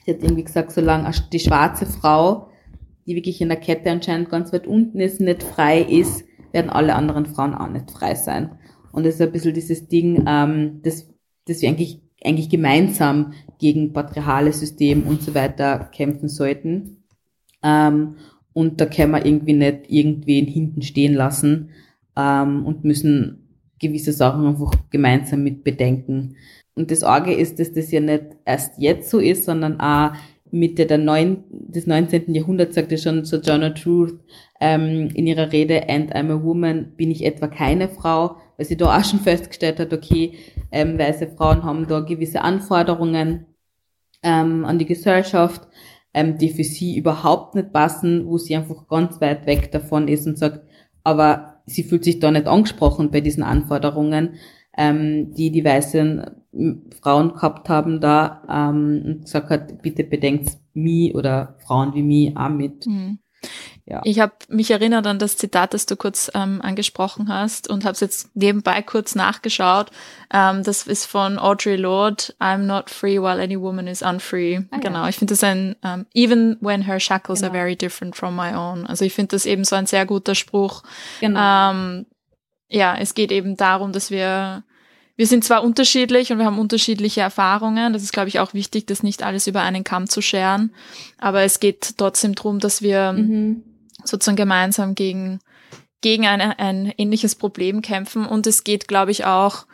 [0.04, 2.48] Sie hat irgendwie gesagt, solange die schwarze Frau,
[3.06, 6.96] die wirklich in der Kette anscheinend ganz weit unten ist, nicht frei ist, werden alle
[6.96, 8.58] anderen Frauen auch nicht frei sein.
[8.92, 11.08] Und das ist ein bisschen dieses Ding, ähm, das,
[11.46, 17.04] das wir eigentlich, eigentlich gemeinsam gegen patriarchale System und so weiter kämpfen sollten.
[17.62, 18.16] Ähm,
[18.52, 21.70] und da können wir irgendwie nicht irgendwen hinten stehen lassen
[22.16, 26.36] ähm, und müssen gewisse Sachen einfach gemeinsam mit bedenken.
[26.74, 30.12] Und das Arge ist, dass das ja nicht erst jetzt so ist, sondern auch
[30.52, 32.34] Mitte der neun, des 19.
[32.34, 34.18] Jahrhunderts sagte schon Sojourner Truth
[34.60, 38.76] ähm, in ihrer Rede And I'm a Woman, bin ich etwa keine Frau, weil sie
[38.76, 40.32] da auch schon festgestellt hat, okay,
[40.72, 43.46] ähm, weiße Frauen haben da gewisse Anforderungen
[44.22, 45.66] ähm, an die Gesellschaft,
[46.14, 50.26] ähm, die für sie überhaupt nicht passen, wo sie einfach ganz weit weg davon ist
[50.26, 50.60] und sagt,
[51.04, 54.34] aber sie fühlt sich da nicht angesprochen bei diesen Anforderungen,
[54.76, 56.24] ähm, die die weißen
[57.00, 62.36] Frauen gehabt haben da ähm, und gesagt hat, bitte bedenkt mich oder Frauen wie mich
[62.36, 62.86] auch mit.
[62.86, 63.18] Mhm.
[63.90, 64.00] Ja.
[64.04, 67.94] Ich habe mich erinnert an das Zitat, das du kurz ähm, angesprochen hast und habe
[67.94, 69.90] es jetzt nebenbei kurz nachgeschaut.
[70.32, 74.60] Ähm, das ist von Audre Lorde, I'm not free while any woman is unfree.
[74.70, 75.08] Ah, genau, ja.
[75.08, 77.50] ich finde das ein, ähm, even when her shackles genau.
[77.50, 78.86] are very different from my own.
[78.86, 80.84] Also ich finde das eben so ein sehr guter Spruch.
[81.20, 81.70] Genau.
[81.72, 82.06] Ähm,
[82.68, 84.62] ja, es geht eben darum, dass wir
[85.16, 87.92] wir sind zwar unterschiedlich und wir haben unterschiedliche Erfahrungen.
[87.92, 90.72] Das ist, glaube ich, auch wichtig, das nicht alles über einen Kamm zu scheren.
[91.18, 93.62] Aber es geht trotzdem darum, dass wir mhm.
[94.04, 95.40] Sozusagen gemeinsam gegen,
[96.00, 98.26] gegen ein, ein ähnliches Problem kämpfen.
[98.26, 99.66] Und es geht, glaube ich, auch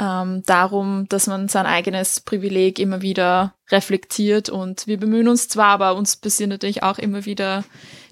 [0.00, 4.48] ähm, darum, dass man sein eigenes Privileg immer wieder reflektiert.
[4.48, 7.64] Und wir bemühen uns zwar, aber uns passieren natürlich auch immer wieder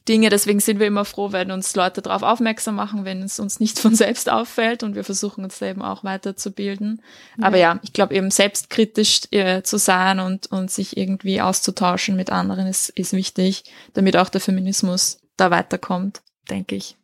[0.07, 0.29] Dinge.
[0.29, 3.79] Deswegen sind wir immer froh, wenn uns Leute darauf aufmerksam machen, wenn es uns nicht
[3.81, 7.03] von selbst auffällt und wir versuchen uns eben auch weiterzubilden.
[7.39, 7.47] Ja.
[7.47, 12.31] Aber ja, ich glaube eben selbstkritisch äh, zu sein und, und sich irgendwie auszutauschen mit
[12.31, 16.99] anderen ist, ist wichtig, damit auch der Feminismus da weiterkommt, denke ich.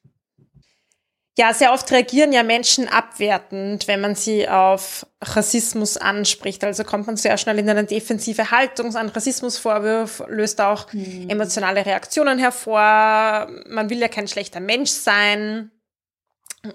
[1.36, 6.62] Ja, sehr oft reagieren ja Menschen abwertend, wenn man sie auf Rassismus anspricht.
[6.62, 8.94] Also kommt man sehr schnell in eine defensive Haltung.
[8.94, 11.28] Ein Rassismusvorwurf löst auch mhm.
[11.28, 13.48] emotionale Reaktionen hervor.
[13.66, 15.72] Man will ja kein schlechter Mensch sein.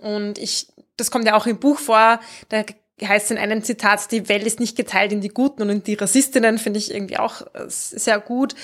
[0.01, 0.67] Und ich,
[0.97, 2.19] das kommt ja auch im Buch vor.
[2.49, 2.65] Da
[3.01, 5.93] heißt in einem Zitat, die Welt ist nicht geteilt in die Guten und in die
[5.93, 8.55] Rassistinnen, finde ich irgendwie auch sehr gut.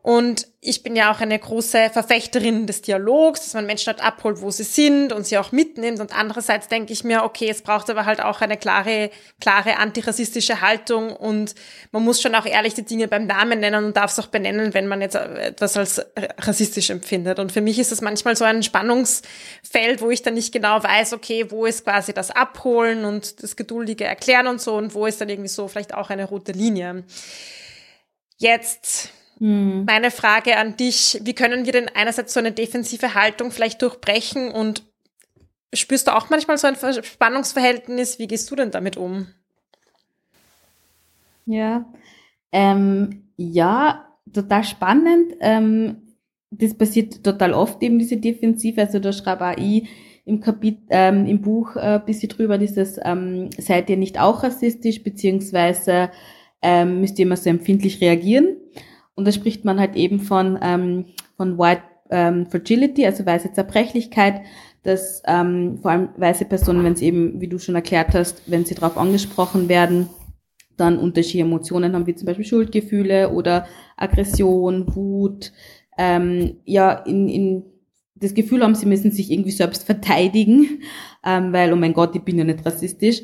[0.00, 4.40] Und ich bin ja auch eine große Verfechterin des Dialogs, dass man Menschen dort abholt,
[4.40, 5.98] wo sie sind und sie auch mitnimmt.
[5.98, 10.60] Und andererseits denke ich mir, okay, es braucht aber halt auch eine klare, klare antirassistische
[10.60, 11.54] Haltung und
[11.90, 14.72] man muss schon auch ehrlich die Dinge beim Namen nennen und darf es auch benennen,
[14.72, 16.00] wenn man jetzt etwas als
[16.38, 17.40] rassistisch empfindet.
[17.40, 21.12] Und für mich ist es manchmal so ein Spannungsfeld, wo ich dann nicht genau weiß,
[21.12, 25.20] okay, wo ist quasi das Abholen und das geduldige Erklären und so und wo ist
[25.20, 27.02] dann irgendwie so vielleicht auch eine rote Linie.
[28.38, 29.84] Jetzt hm.
[29.84, 34.50] Meine Frage an dich, wie können wir denn einerseits so eine defensive Haltung vielleicht durchbrechen
[34.50, 34.82] und
[35.72, 38.18] spürst du auch manchmal so ein Spannungsverhältnis?
[38.18, 39.28] Wie gehst du denn damit um?
[41.46, 41.86] Ja,
[42.52, 45.34] ähm, ja, total spannend.
[45.40, 46.02] Ähm,
[46.50, 48.80] das passiert total oft eben diese Defensive.
[48.80, 49.88] Also da schreibe auch ich
[50.24, 54.42] im Kapitel, ähm, im Buch äh, ein bisschen drüber, dieses ähm, seid ihr nicht auch
[54.42, 56.10] rassistisch, beziehungsweise
[56.60, 58.56] ähm, müsst ihr immer so empfindlich reagieren.
[59.18, 64.42] Und da spricht man halt eben von, ähm, von White ähm, Fragility, also weiße Zerbrechlichkeit,
[64.84, 68.64] dass ähm, vor allem weiße Personen, wenn sie eben, wie du schon erklärt hast, wenn
[68.64, 70.08] sie darauf angesprochen werden,
[70.76, 75.52] dann unterschiedliche Emotionen haben, wie zum Beispiel Schuldgefühle oder Aggression, Wut,
[75.98, 77.64] ähm, ja, in, in
[78.14, 80.80] das Gefühl haben, sie müssen sich irgendwie selbst verteidigen,
[81.26, 83.22] ähm, weil, oh mein Gott, ich bin ja nicht rassistisch.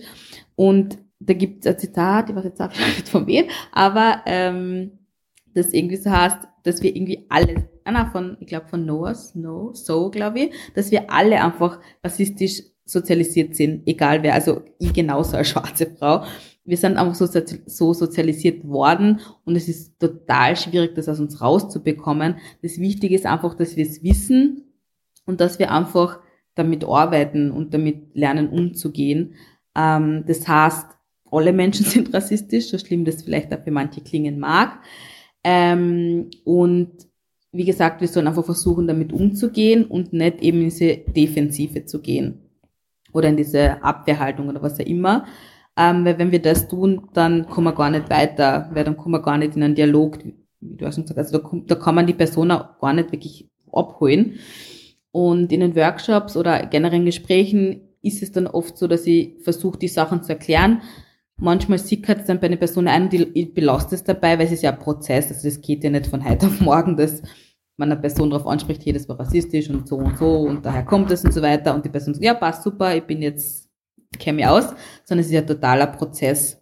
[0.57, 4.99] Und da gibt es ein Zitat, ich weiß jetzt auch nicht von wem, aber ähm,
[5.55, 9.73] das irgendwie so heißt, dass wir irgendwie alle, Anna von, ich glaube von Noah, No,
[9.75, 15.37] So, glaube ich, dass wir alle einfach rassistisch sozialisiert sind, egal wer, also ich genauso
[15.37, 16.25] als schwarze Frau.
[16.67, 17.27] Wir sind einfach so,
[17.67, 22.37] so sozialisiert worden und es ist total schwierig, das aus uns rauszubekommen.
[22.63, 24.65] Das Wichtige ist einfach, dass wir es wissen
[25.27, 26.21] und dass wir einfach
[26.55, 29.35] damit arbeiten und damit lernen umzugehen.
[29.75, 30.87] Ähm, das heißt,
[31.31, 34.79] alle Menschen sind rassistisch, so schlimm das vielleicht auch für manche klingen mag.
[35.45, 36.91] Ähm, und
[37.53, 42.01] wie gesagt, wir sollen einfach versuchen, damit umzugehen und nicht eben in diese Defensive zu
[42.01, 42.41] gehen
[43.13, 45.27] oder in diese Abwehrhaltung oder was auch immer.
[45.77, 49.15] Ähm, weil wenn wir das tun, dann kommen wir gar nicht weiter, weil dann kommen
[49.15, 50.19] wir gar nicht in einen Dialog,
[50.61, 53.13] wie du hast schon gesagt, also da, da kann man die Person auch gar nicht
[53.13, 54.39] wirklich abholen.
[55.11, 59.79] Und in den Workshops oder generellen Gesprächen ist es dann oft so, dass ich versuche,
[59.79, 60.83] die Sachen zu erklären.
[61.37, 64.63] Manchmal sickert es dann bei einer Person ein, die belastet es dabei, weil es ist
[64.63, 67.23] ja ein Prozess, also das geht ja nicht von heute auf morgen, dass
[67.77, 70.85] man eine Person darauf anspricht, hier, das war rassistisch und so und so und daher
[70.85, 73.69] kommt es und so weiter und die Person sagt, ja, passt super, ich bin jetzt,
[74.19, 74.69] kenne mich aus,
[75.05, 76.61] sondern es ist ja ein totaler Prozess.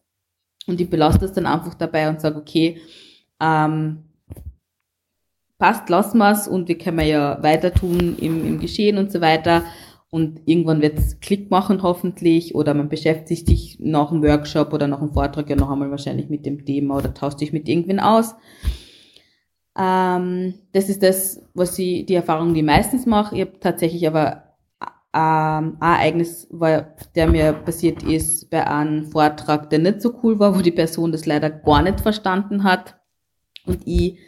[0.67, 2.81] Und ich belaste es dann einfach dabei und sage, okay,
[3.41, 4.05] ähm,
[5.59, 9.65] passt, lassen wir's und wir können ja weiter tun im, im Geschehen und so weiter.
[10.15, 14.87] Und irgendwann wird es Klick machen, hoffentlich, oder man beschäftigt sich nach einem Workshop oder
[14.87, 17.99] nach einem Vortrag ja noch einmal wahrscheinlich mit dem Thema oder tauscht sich mit irgendwen
[17.99, 18.35] aus.
[19.75, 23.37] Ähm, das ist das, was ich, die Erfahrung, die ich meistens mache.
[23.37, 24.53] Ich habe tatsächlich aber
[25.15, 30.39] ähm, ein Ereignis, war, der mir passiert ist bei einem Vortrag, der nicht so cool
[30.39, 33.01] war, wo die Person das leider gar nicht verstanden hat
[33.65, 34.19] und ich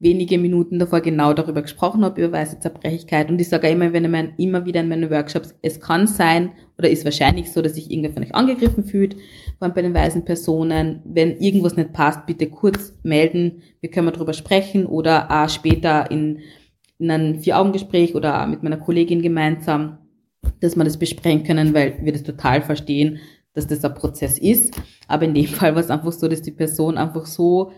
[0.00, 3.30] wenige Minuten davor genau darüber gesprochen habe, über weiße Zerbrechlichkeit.
[3.30, 6.90] Und ich sage immer, wenn ich immer wieder in meinen Workshops, es kann sein oder
[6.90, 9.14] ist wahrscheinlich so, dass sich irgendwer von euch angegriffen fühlt,
[9.58, 11.00] vor allem bei den weißen Personen.
[11.04, 13.62] Wenn irgendwas nicht passt, bitte kurz melden.
[13.80, 16.40] Wir können darüber sprechen oder auch später in,
[16.98, 19.98] in einem Vier-Augen-Gespräch oder auch mit meiner Kollegin gemeinsam,
[20.60, 23.20] dass wir das besprechen können, weil wir das total verstehen,
[23.54, 24.74] dass das ein Prozess ist.
[25.06, 27.70] Aber in dem Fall war es einfach so, dass die Person einfach so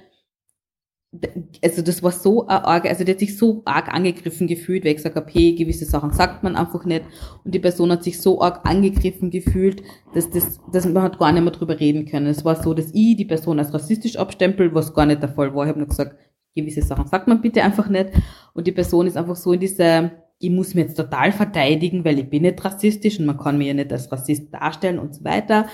[1.62, 4.96] also das war so arg, also der hat sich so arg angegriffen gefühlt, weil ich
[4.96, 7.04] gesagt habe, hey, gewisse Sachen sagt man einfach nicht
[7.44, 9.82] und die Person hat sich so arg angegriffen gefühlt,
[10.14, 12.26] dass das, dass man hat gar nicht mehr drüber reden können.
[12.26, 15.54] Es war so, dass ich die Person als rassistisch abstempel, was gar nicht der Fall
[15.54, 15.64] war.
[15.64, 16.16] Ich habe nur gesagt,
[16.54, 18.10] gewisse Sachen sagt man bitte einfach nicht
[18.52, 22.18] und die Person ist einfach so in dieser, ich muss mir jetzt total verteidigen, weil
[22.18, 25.24] ich bin nicht rassistisch und man kann mich ja nicht als Rassist darstellen und so
[25.24, 25.66] weiter.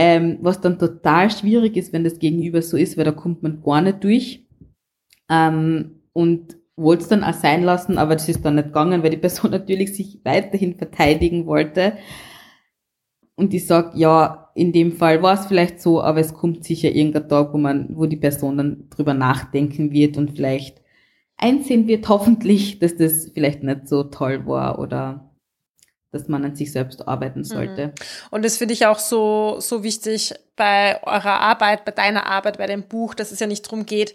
[0.00, 3.62] Ähm, was dann total schwierig ist, wenn das Gegenüber so ist, weil da kommt man
[3.62, 4.47] gar nicht durch.
[5.28, 9.10] Ähm, und wollte es dann auch sein lassen, aber das ist dann nicht gegangen, weil
[9.10, 11.98] die Person natürlich sich weiterhin verteidigen wollte.
[13.34, 16.90] Und ich sag, ja, in dem Fall war es vielleicht so, aber es kommt sicher
[16.90, 20.82] irgendein Tag, wo man, wo die Person dann drüber nachdenken wird und vielleicht
[21.36, 25.30] einsehen wird, hoffentlich, dass das vielleicht nicht so toll war oder
[26.10, 27.88] dass man an sich selbst arbeiten sollte.
[27.88, 27.92] Mhm.
[28.30, 32.66] Und das finde ich auch so, so wichtig bei eurer Arbeit, bei deiner Arbeit, bei
[32.66, 34.14] dem Buch, dass es ja nicht darum geht,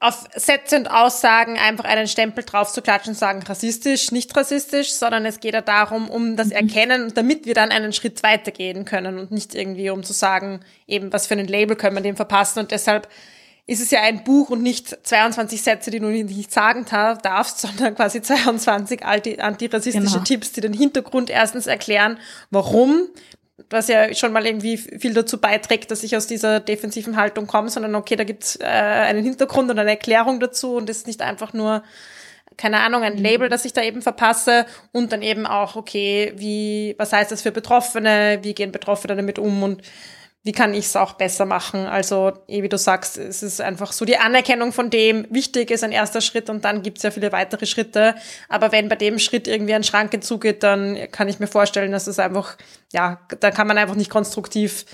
[0.00, 4.92] auf Sätze und Aussagen einfach einen Stempel drauf zu klatschen und sagen, rassistisch, nicht rassistisch,
[4.92, 6.52] sondern es geht ja darum, um das mhm.
[6.52, 11.12] Erkennen, damit wir dann einen Schritt weitergehen können und nicht irgendwie um zu sagen, eben
[11.12, 13.08] was für ein Label können wir dem verpassen und deshalb
[13.66, 17.94] ist es ja ein Buch und nicht 22 Sätze, die du nicht sagen darfst, sondern
[17.94, 20.24] quasi 22 antirassistische genau.
[20.24, 22.18] Tipps, die den Hintergrund erstens erklären,
[22.50, 23.08] warum
[23.70, 27.68] was ja schon mal irgendwie viel dazu beiträgt, dass ich aus dieser defensiven Haltung komme,
[27.68, 31.22] sondern okay, da gibt's äh, einen Hintergrund und eine Erklärung dazu und es ist nicht
[31.22, 31.82] einfach nur,
[32.56, 36.94] keine Ahnung, ein Label, das ich da eben verpasse und dann eben auch, okay, wie,
[36.98, 39.82] was heißt das für Betroffene, wie gehen Betroffene damit um und
[40.48, 41.84] wie kann ich es auch besser machen?
[41.84, 45.84] Also, eh wie du sagst, es ist einfach so die Anerkennung von dem wichtig ist
[45.84, 48.14] ein erster Schritt und dann gibt es ja viele weitere Schritte.
[48.48, 52.06] Aber wenn bei dem Schritt irgendwie ein Schranke zugeht, dann kann ich mir vorstellen, dass
[52.06, 52.56] es einfach,
[52.94, 54.86] ja, da kann man einfach nicht konstruktiv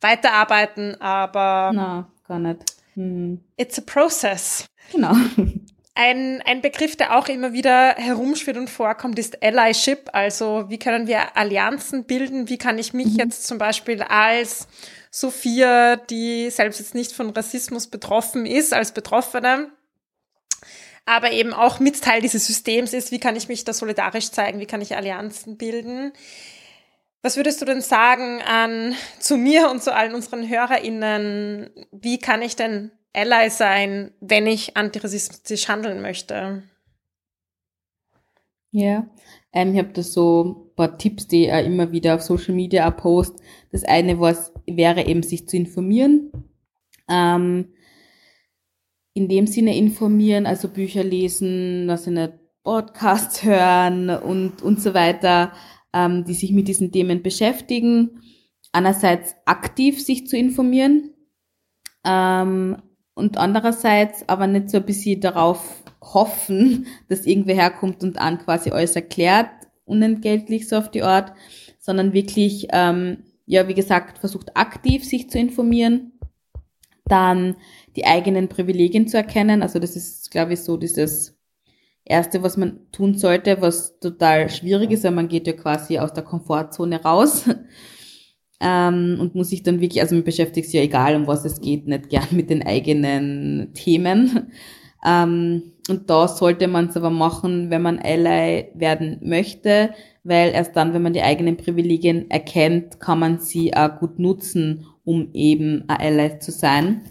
[0.00, 1.72] weiterarbeiten, aber.
[1.74, 2.60] Na, gar nicht.
[2.94, 3.40] Hm.
[3.56, 4.66] It's a process.
[4.92, 5.16] Genau.
[5.94, 10.08] Ein, ein Begriff, der auch immer wieder herumschwirrt und vorkommt, ist Allyship.
[10.12, 12.48] Also wie können wir Allianzen bilden?
[12.48, 13.18] Wie kann ich mich mhm.
[13.18, 14.68] jetzt zum Beispiel als
[15.10, 19.70] Sophia, die selbst jetzt nicht von Rassismus betroffen ist, als Betroffene,
[21.04, 24.60] aber eben auch mit Teil dieses Systems ist, wie kann ich mich da solidarisch zeigen?
[24.60, 26.12] Wie kann ich Allianzen bilden?
[27.20, 31.70] Was würdest du denn sagen an zu mir und zu allen unseren HörerInnen?
[31.92, 36.62] Wie kann ich denn Ally sein, wenn ich antirassistisch handeln möchte.
[38.70, 39.06] Ja,
[39.52, 42.90] ähm, ich habe da so ein paar Tipps, die auch immer wieder auf Social Media
[42.90, 43.38] auch post.
[43.70, 46.32] Das eine was, wäre eben, sich zu informieren.
[47.08, 47.74] Ähm,
[49.14, 52.32] in dem Sinne informieren, also Bücher lesen, also nicht
[52.62, 55.52] Podcasts hören und, und so weiter,
[55.92, 58.22] ähm, die sich mit diesen Themen beschäftigen.
[58.72, 61.10] Einerseits aktiv sich zu informieren,
[62.06, 62.78] ähm,
[63.14, 68.70] und andererseits aber nicht so ein bisschen darauf hoffen, dass irgendwer herkommt und an quasi
[68.70, 69.50] alles erklärt,
[69.84, 71.32] unentgeltlich so auf die Art,
[71.78, 76.12] sondern wirklich, ähm, ja, wie gesagt, versucht aktiv sich zu informieren,
[77.04, 77.56] dann
[77.96, 79.62] die eigenen Privilegien zu erkennen.
[79.62, 81.36] Also das ist, glaube ich, so dieses
[82.04, 86.12] Erste, was man tun sollte, was total schwierig ist, weil man geht ja quasi aus
[86.12, 87.44] der Komfortzone raus
[88.62, 91.60] ähm, und muss sich dann wirklich, also man beschäftigt sich ja egal, um was es
[91.60, 94.52] geht, nicht gern mit den eigenen Themen.
[95.04, 99.90] Ähm, und da sollte man es aber machen, wenn man Ally werden möchte,
[100.22, 104.86] weil erst dann, wenn man die eigenen Privilegien erkennt, kann man sie auch gut nutzen,
[105.02, 107.02] um eben ein Ally zu sein.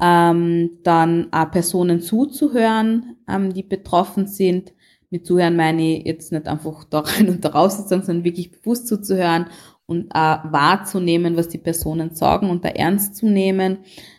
[0.00, 4.72] Ähm, dann auch Personen zuzuhören, ähm, die betroffen sind.
[5.10, 8.86] Mit Zuhören meine ich jetzt nicht einfach da rein und da raus sondern wirklich bewusst
[8.86, 9.46] zuzuhören
[9.86, 13.78] und auch wahrzunehmen, was die Personen sagen und da ernst zu nehmen.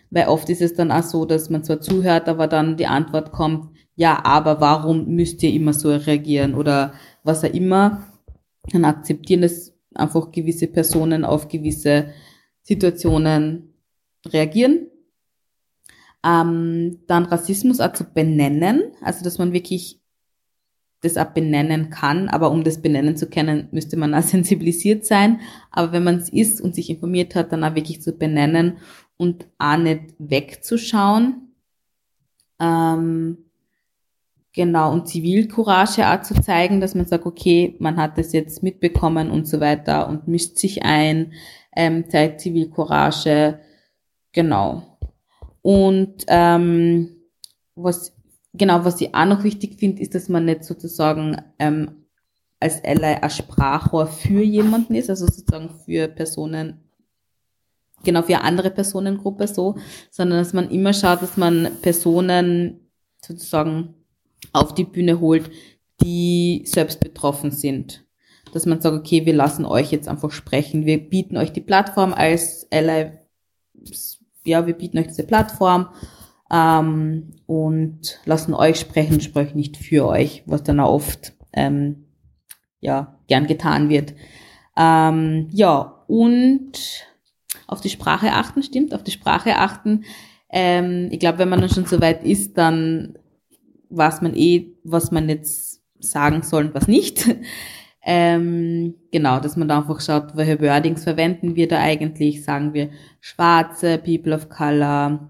[0.09, 3.31] Weil oft ist es dann auch so, dass man zwar zuhört, aber dann die Antwort
[3.31, 6.93] kommt, ja, aber warum müsst ihr immer so reagieren oder
[7.23, 8.03] was auch immer.
[8.71, 12.13] Dann akzeptieren das einfach gewisse Personen auf gewisse
[12.61, 13.73] Situationen
[14.27, 14.87] reagieren.
[16.23, 19.96] Ähm, dann Rassismus auch zu benennen, also dass man wirklich
[21.01, 25.39] das auch benennen kann, aber um das benennen zu können, müsste man auch sensibilisiert sein.
[25.71, 28.77] Aber wenn man es ist und sich informiert hat, dann auch wirklich zu benennen
[29.17, 31.53] und auch nicht wegzuschauen.
[32.59, 33.37] Ähm,
[34.53, 39.29] genau, und Zivilcourage auch zu zeigen, dass man sagt, okay, man hat das jetzt mitbekommen
[39.29, 41.33] und so weiter und mischt sich ein,
[41.75, 43.59] ähm, zeigt Zivilcourage,
[44.31, 44.97] genau.
[45.61, 47.17] Und ähm,
[47.75, 48.16] was
[48.57, 52.05] genau, was ich auch noch wichtig finde, ist, dass man nicht sozusagen ähm,
[52.59, 56.81] als Ally ein Sprachrohr für jemanden ist, also sozusagen für Personen,
[58.03, 59.75] genau für eine andere Personengruppe so,
[60.09, 62.79] sondern dass man immer schaut, dass man Personen
[63.21, 63.93] sozusagen
[64.53, 65.49] auf die Bühne holt,
[66.01, 68.05] die selbst betroffen sind.
[68.53, 72.13] Dass man sagt, okay, wir lassen euch jetzt einfach sprechen, wir bieten euch die Plattform
[72.13, 73.11] als Ally,
[74.45, 75.89] ja, wir bieten euch diese Plattform
[76.51, 82.05] ähm, und lassen euch sprechen, sprechen nicht für euch, was dann auch oft ähm,
[82.79, 84.13] ja gern getan wird.
[84.77, 87.05] Ähm, ja und
[87.67, 90.05] auf die Sprache achten, stimmt, auf die Sprache achten.
[90.49, 93.17] Ähm, ich glaube, wenn man dann schon so weit ist, dann
[93.89, 97.27] weiß man eh, was man jetzt sagen soll und was nicht.
[98.09, 102.41] Ähm, genau, dass man da einfach schaut, welche Wordings verwenden wir da eigentlich.
[102.41, 102.89] Sagen wir
[103.19, 105.29] Schwarze, People of Color,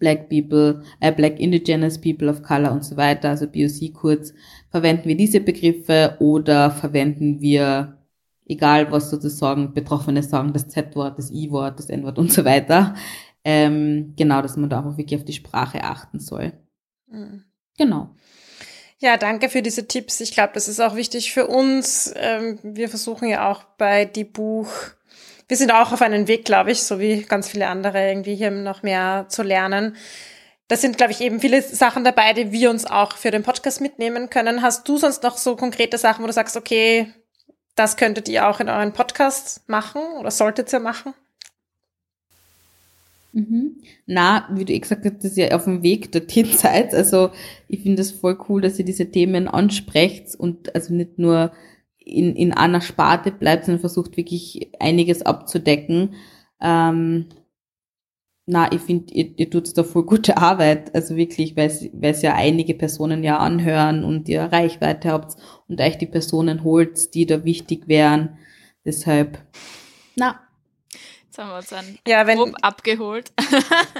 [0.00, 4.34] Black People, äh, Black Indigenous People of Color und so weiter, also BOC kurz,
[4.70, 7.98] verwenden wir diese Begriffe oder verwenden wir,
[8.46, 12.96] egal was sozusagen Betroffene sagen, das Z-Wort, das I-Wort, das N-Wort und so weiter.
[13.44, 16.52] Ähm, genau, dass man da auch wirklich auf die Sprache achten soll.
[17.06, 17.44] Mhm.
[17.78, 18.10] Genau.
[18.98, 20.20] Ja, danke für diese Tipps.
[20.20, 22.12] Ich glaube, das ist auch wichtig für uns.
[22.16, 24.68] Ähm, wir versuchen ja auch bei die Buch
[25.50, 28.52] wir sind auch auf einem Weg, glaube ich, so wie ganz viele andere, irgendwie hier
[28.52, 29.96] noch mehr zu lernen.
[30.68, 33.80] Da sind, glaube ich, eben viele Sachen dabei, die wir uns auch für den Podcast
[33.80, 34.62] mitnehmen können.
[34.62, 37.12] Hast du sonst noch so konkrete Sachen, wo du sagst, okay,
[37.74, 41.14] das könntet ihr auch in euren Podcast machen oder solltet ihr machen?
[43.32, 43.82] Mhm.
[44.06, 46.94] Na, wie du eh gesagt hast, das ist ja auf dem Weg dorthin seid.
[46.94, 47.30] Also
[47.66, 51.50] ich finde es voll cool, dass ihr diese Themen ansprecht und also nicht nur
[52.00, 56.14] in, in einer Sparte bleibt, sondern versucht wirklich einiges abzudecken.
[56.60, 57.26] Ähm,
[58.46, 60.92] na, ich finde, ihr, ihr tut da voll gute Arbeit.
[60.94, 61.70] Also wirklich, weil
[62.02, 65.36] es ja einige Personen ja anhören und ihr Reichweite habt
[65.68, 68.38] und euch die Personen holt, die da wichtig wären.
[68.84, 69.38] Deshalb,
[70.16, 70.40] na.
[71.24, 73.30] Jetzt haben wir uns dann ja, wenn, abgeholt.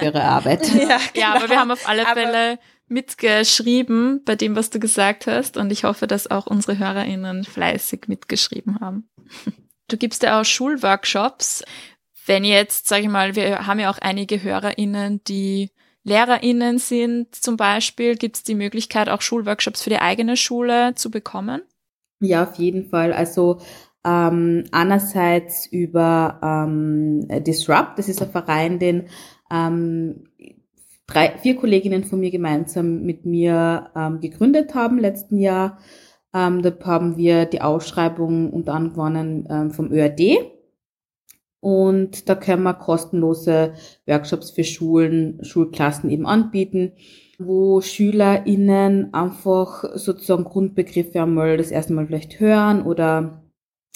[0.01, 0.67] Ihre Arbeit.
[0.73, 0.99] ja, genau.
[1.15, 2.59] ja, aber wir haben auf alle Fälle
[2.91, 5.57] mitgeschrieben bei dem, was du gesagt hast.
[5.57, 9.09] Und ich hoffe, dass auch unsere HörerInnen fleißig mitgeschrieben haben.
[9.87, 11.63] Du gibst ja auch Schulworkshops.
[12.25, 15.71] Wenn jetzt, sage ich mal, wir haben ja auch einige HörerInnen, die
[16.03, 21.11] LehrerInnen sind zum Beispiel, gibt es die Möglichkeit, auch Schulworkshops für die eigene Schule zu
[21.11, 21.61] bekommen?
[22.19, 23.13] Ja, auf jeden Fall.
[23.13, 23.59] Also
[24.05, 29.09] ähm, einerseits über ähm, Disrupt, das ist ein Verein, den
[29.51, 30.27] ähm,
[31.11, 35.79] drei, vier Kolleginnen von mir gemeinsam mit mir ähm, gegründet haben letzten Jahr.
[36.33, 40.37] Ähm, da haben wir die Ausschreibung unter anderem ähm, vom ÖRD.
[41.59, 43.73] Und da können wir kostenlose
[44.07, 46.93] Workshops für Schulen, Schulklassen eben anbieten,
[47.37, 53.43] wo SchülerInnen einfach sozusagen Grundbegriffe einmal das erste Mal vielleicht hören oder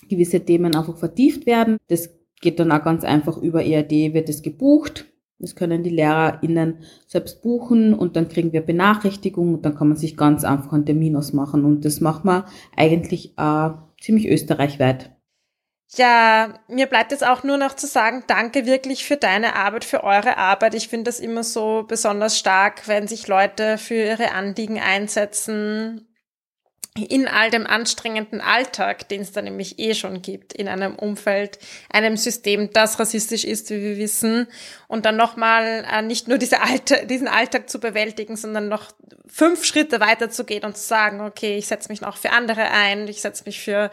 [0.10, 1.78] gewisse Themen einfach vertieft werden.
[1.88, 5.06] Das geht dann auch ganz einfach über ERD, wird es gebucht
[5.40, 9.98] Das können die LehrerInnen selbst buchen und dann kriegen wir Benachrichtigungen und dann kann man
[9.98, 11.66] sich ganz einfach einen Termin ausmachen.
[11.66, 13.70] Und das macht man eigentlich äh,
[14.00, 15.12] ziemlich österreichweit.
[15.94, 20.04] Ja, mir bleibt jetzt auch nur noch zu sagen, danke wirklich für deine Arbeit, für
[20.04, 20.74] eure Arbeit.
[20.74, 26.08] Ich finde das immer so besonders stark, wenn sich Leute für ihre Anliegen einsetzen
[26.98, 31.60] in all dem anstrengenden Alltag, den es da nämlich eh schon gibt, in einem Umfeld,
[31.90, 34.48] einem System, das rassistisch ist, wie wir wissen,
[34.88, 38.94] und dann nochmal äh, nicht nur diese Alte, diesen Alltag zu bewältigen, sondern noch
[39.28, 42.72] fünf Schritte weiter zu gehen und zu sagen, okay, ich setze mich noch für andere
[42.72, 43.92] ein, ich setze mich für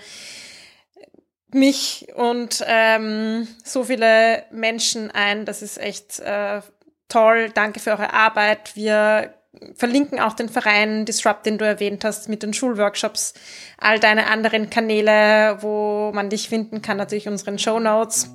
[1.52, 5.44] mich und ähm, so viele Menschen ein.
[5.44, 6.62] Das ist echt äh,
[7.08, 7.50] toll.
[7.52, 8.74] Danke für eure Arbeit.
[8.76, 9.34] Wir
[9.74, 13.34] verlinken auch den Verein Disrupt, den du erwähnt hast, mit den Schulworkshops,
[13.78, 18.30] all deine anderen Kanäle, wo man dich finden kann, natürlich unseren Show Notes.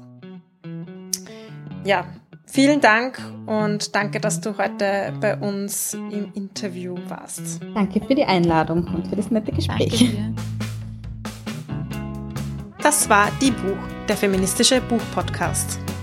[1.84, 2.06] Ja,
[2.46, 7.62] vielen Dank und danke, dass du heute bei uns im Interview warst.
[7.74, 10.14] Danke für die Einladung und für das nette Gespräch.
[12.82, 15.87] Das war Die Buch, der feministische Buchpodcast.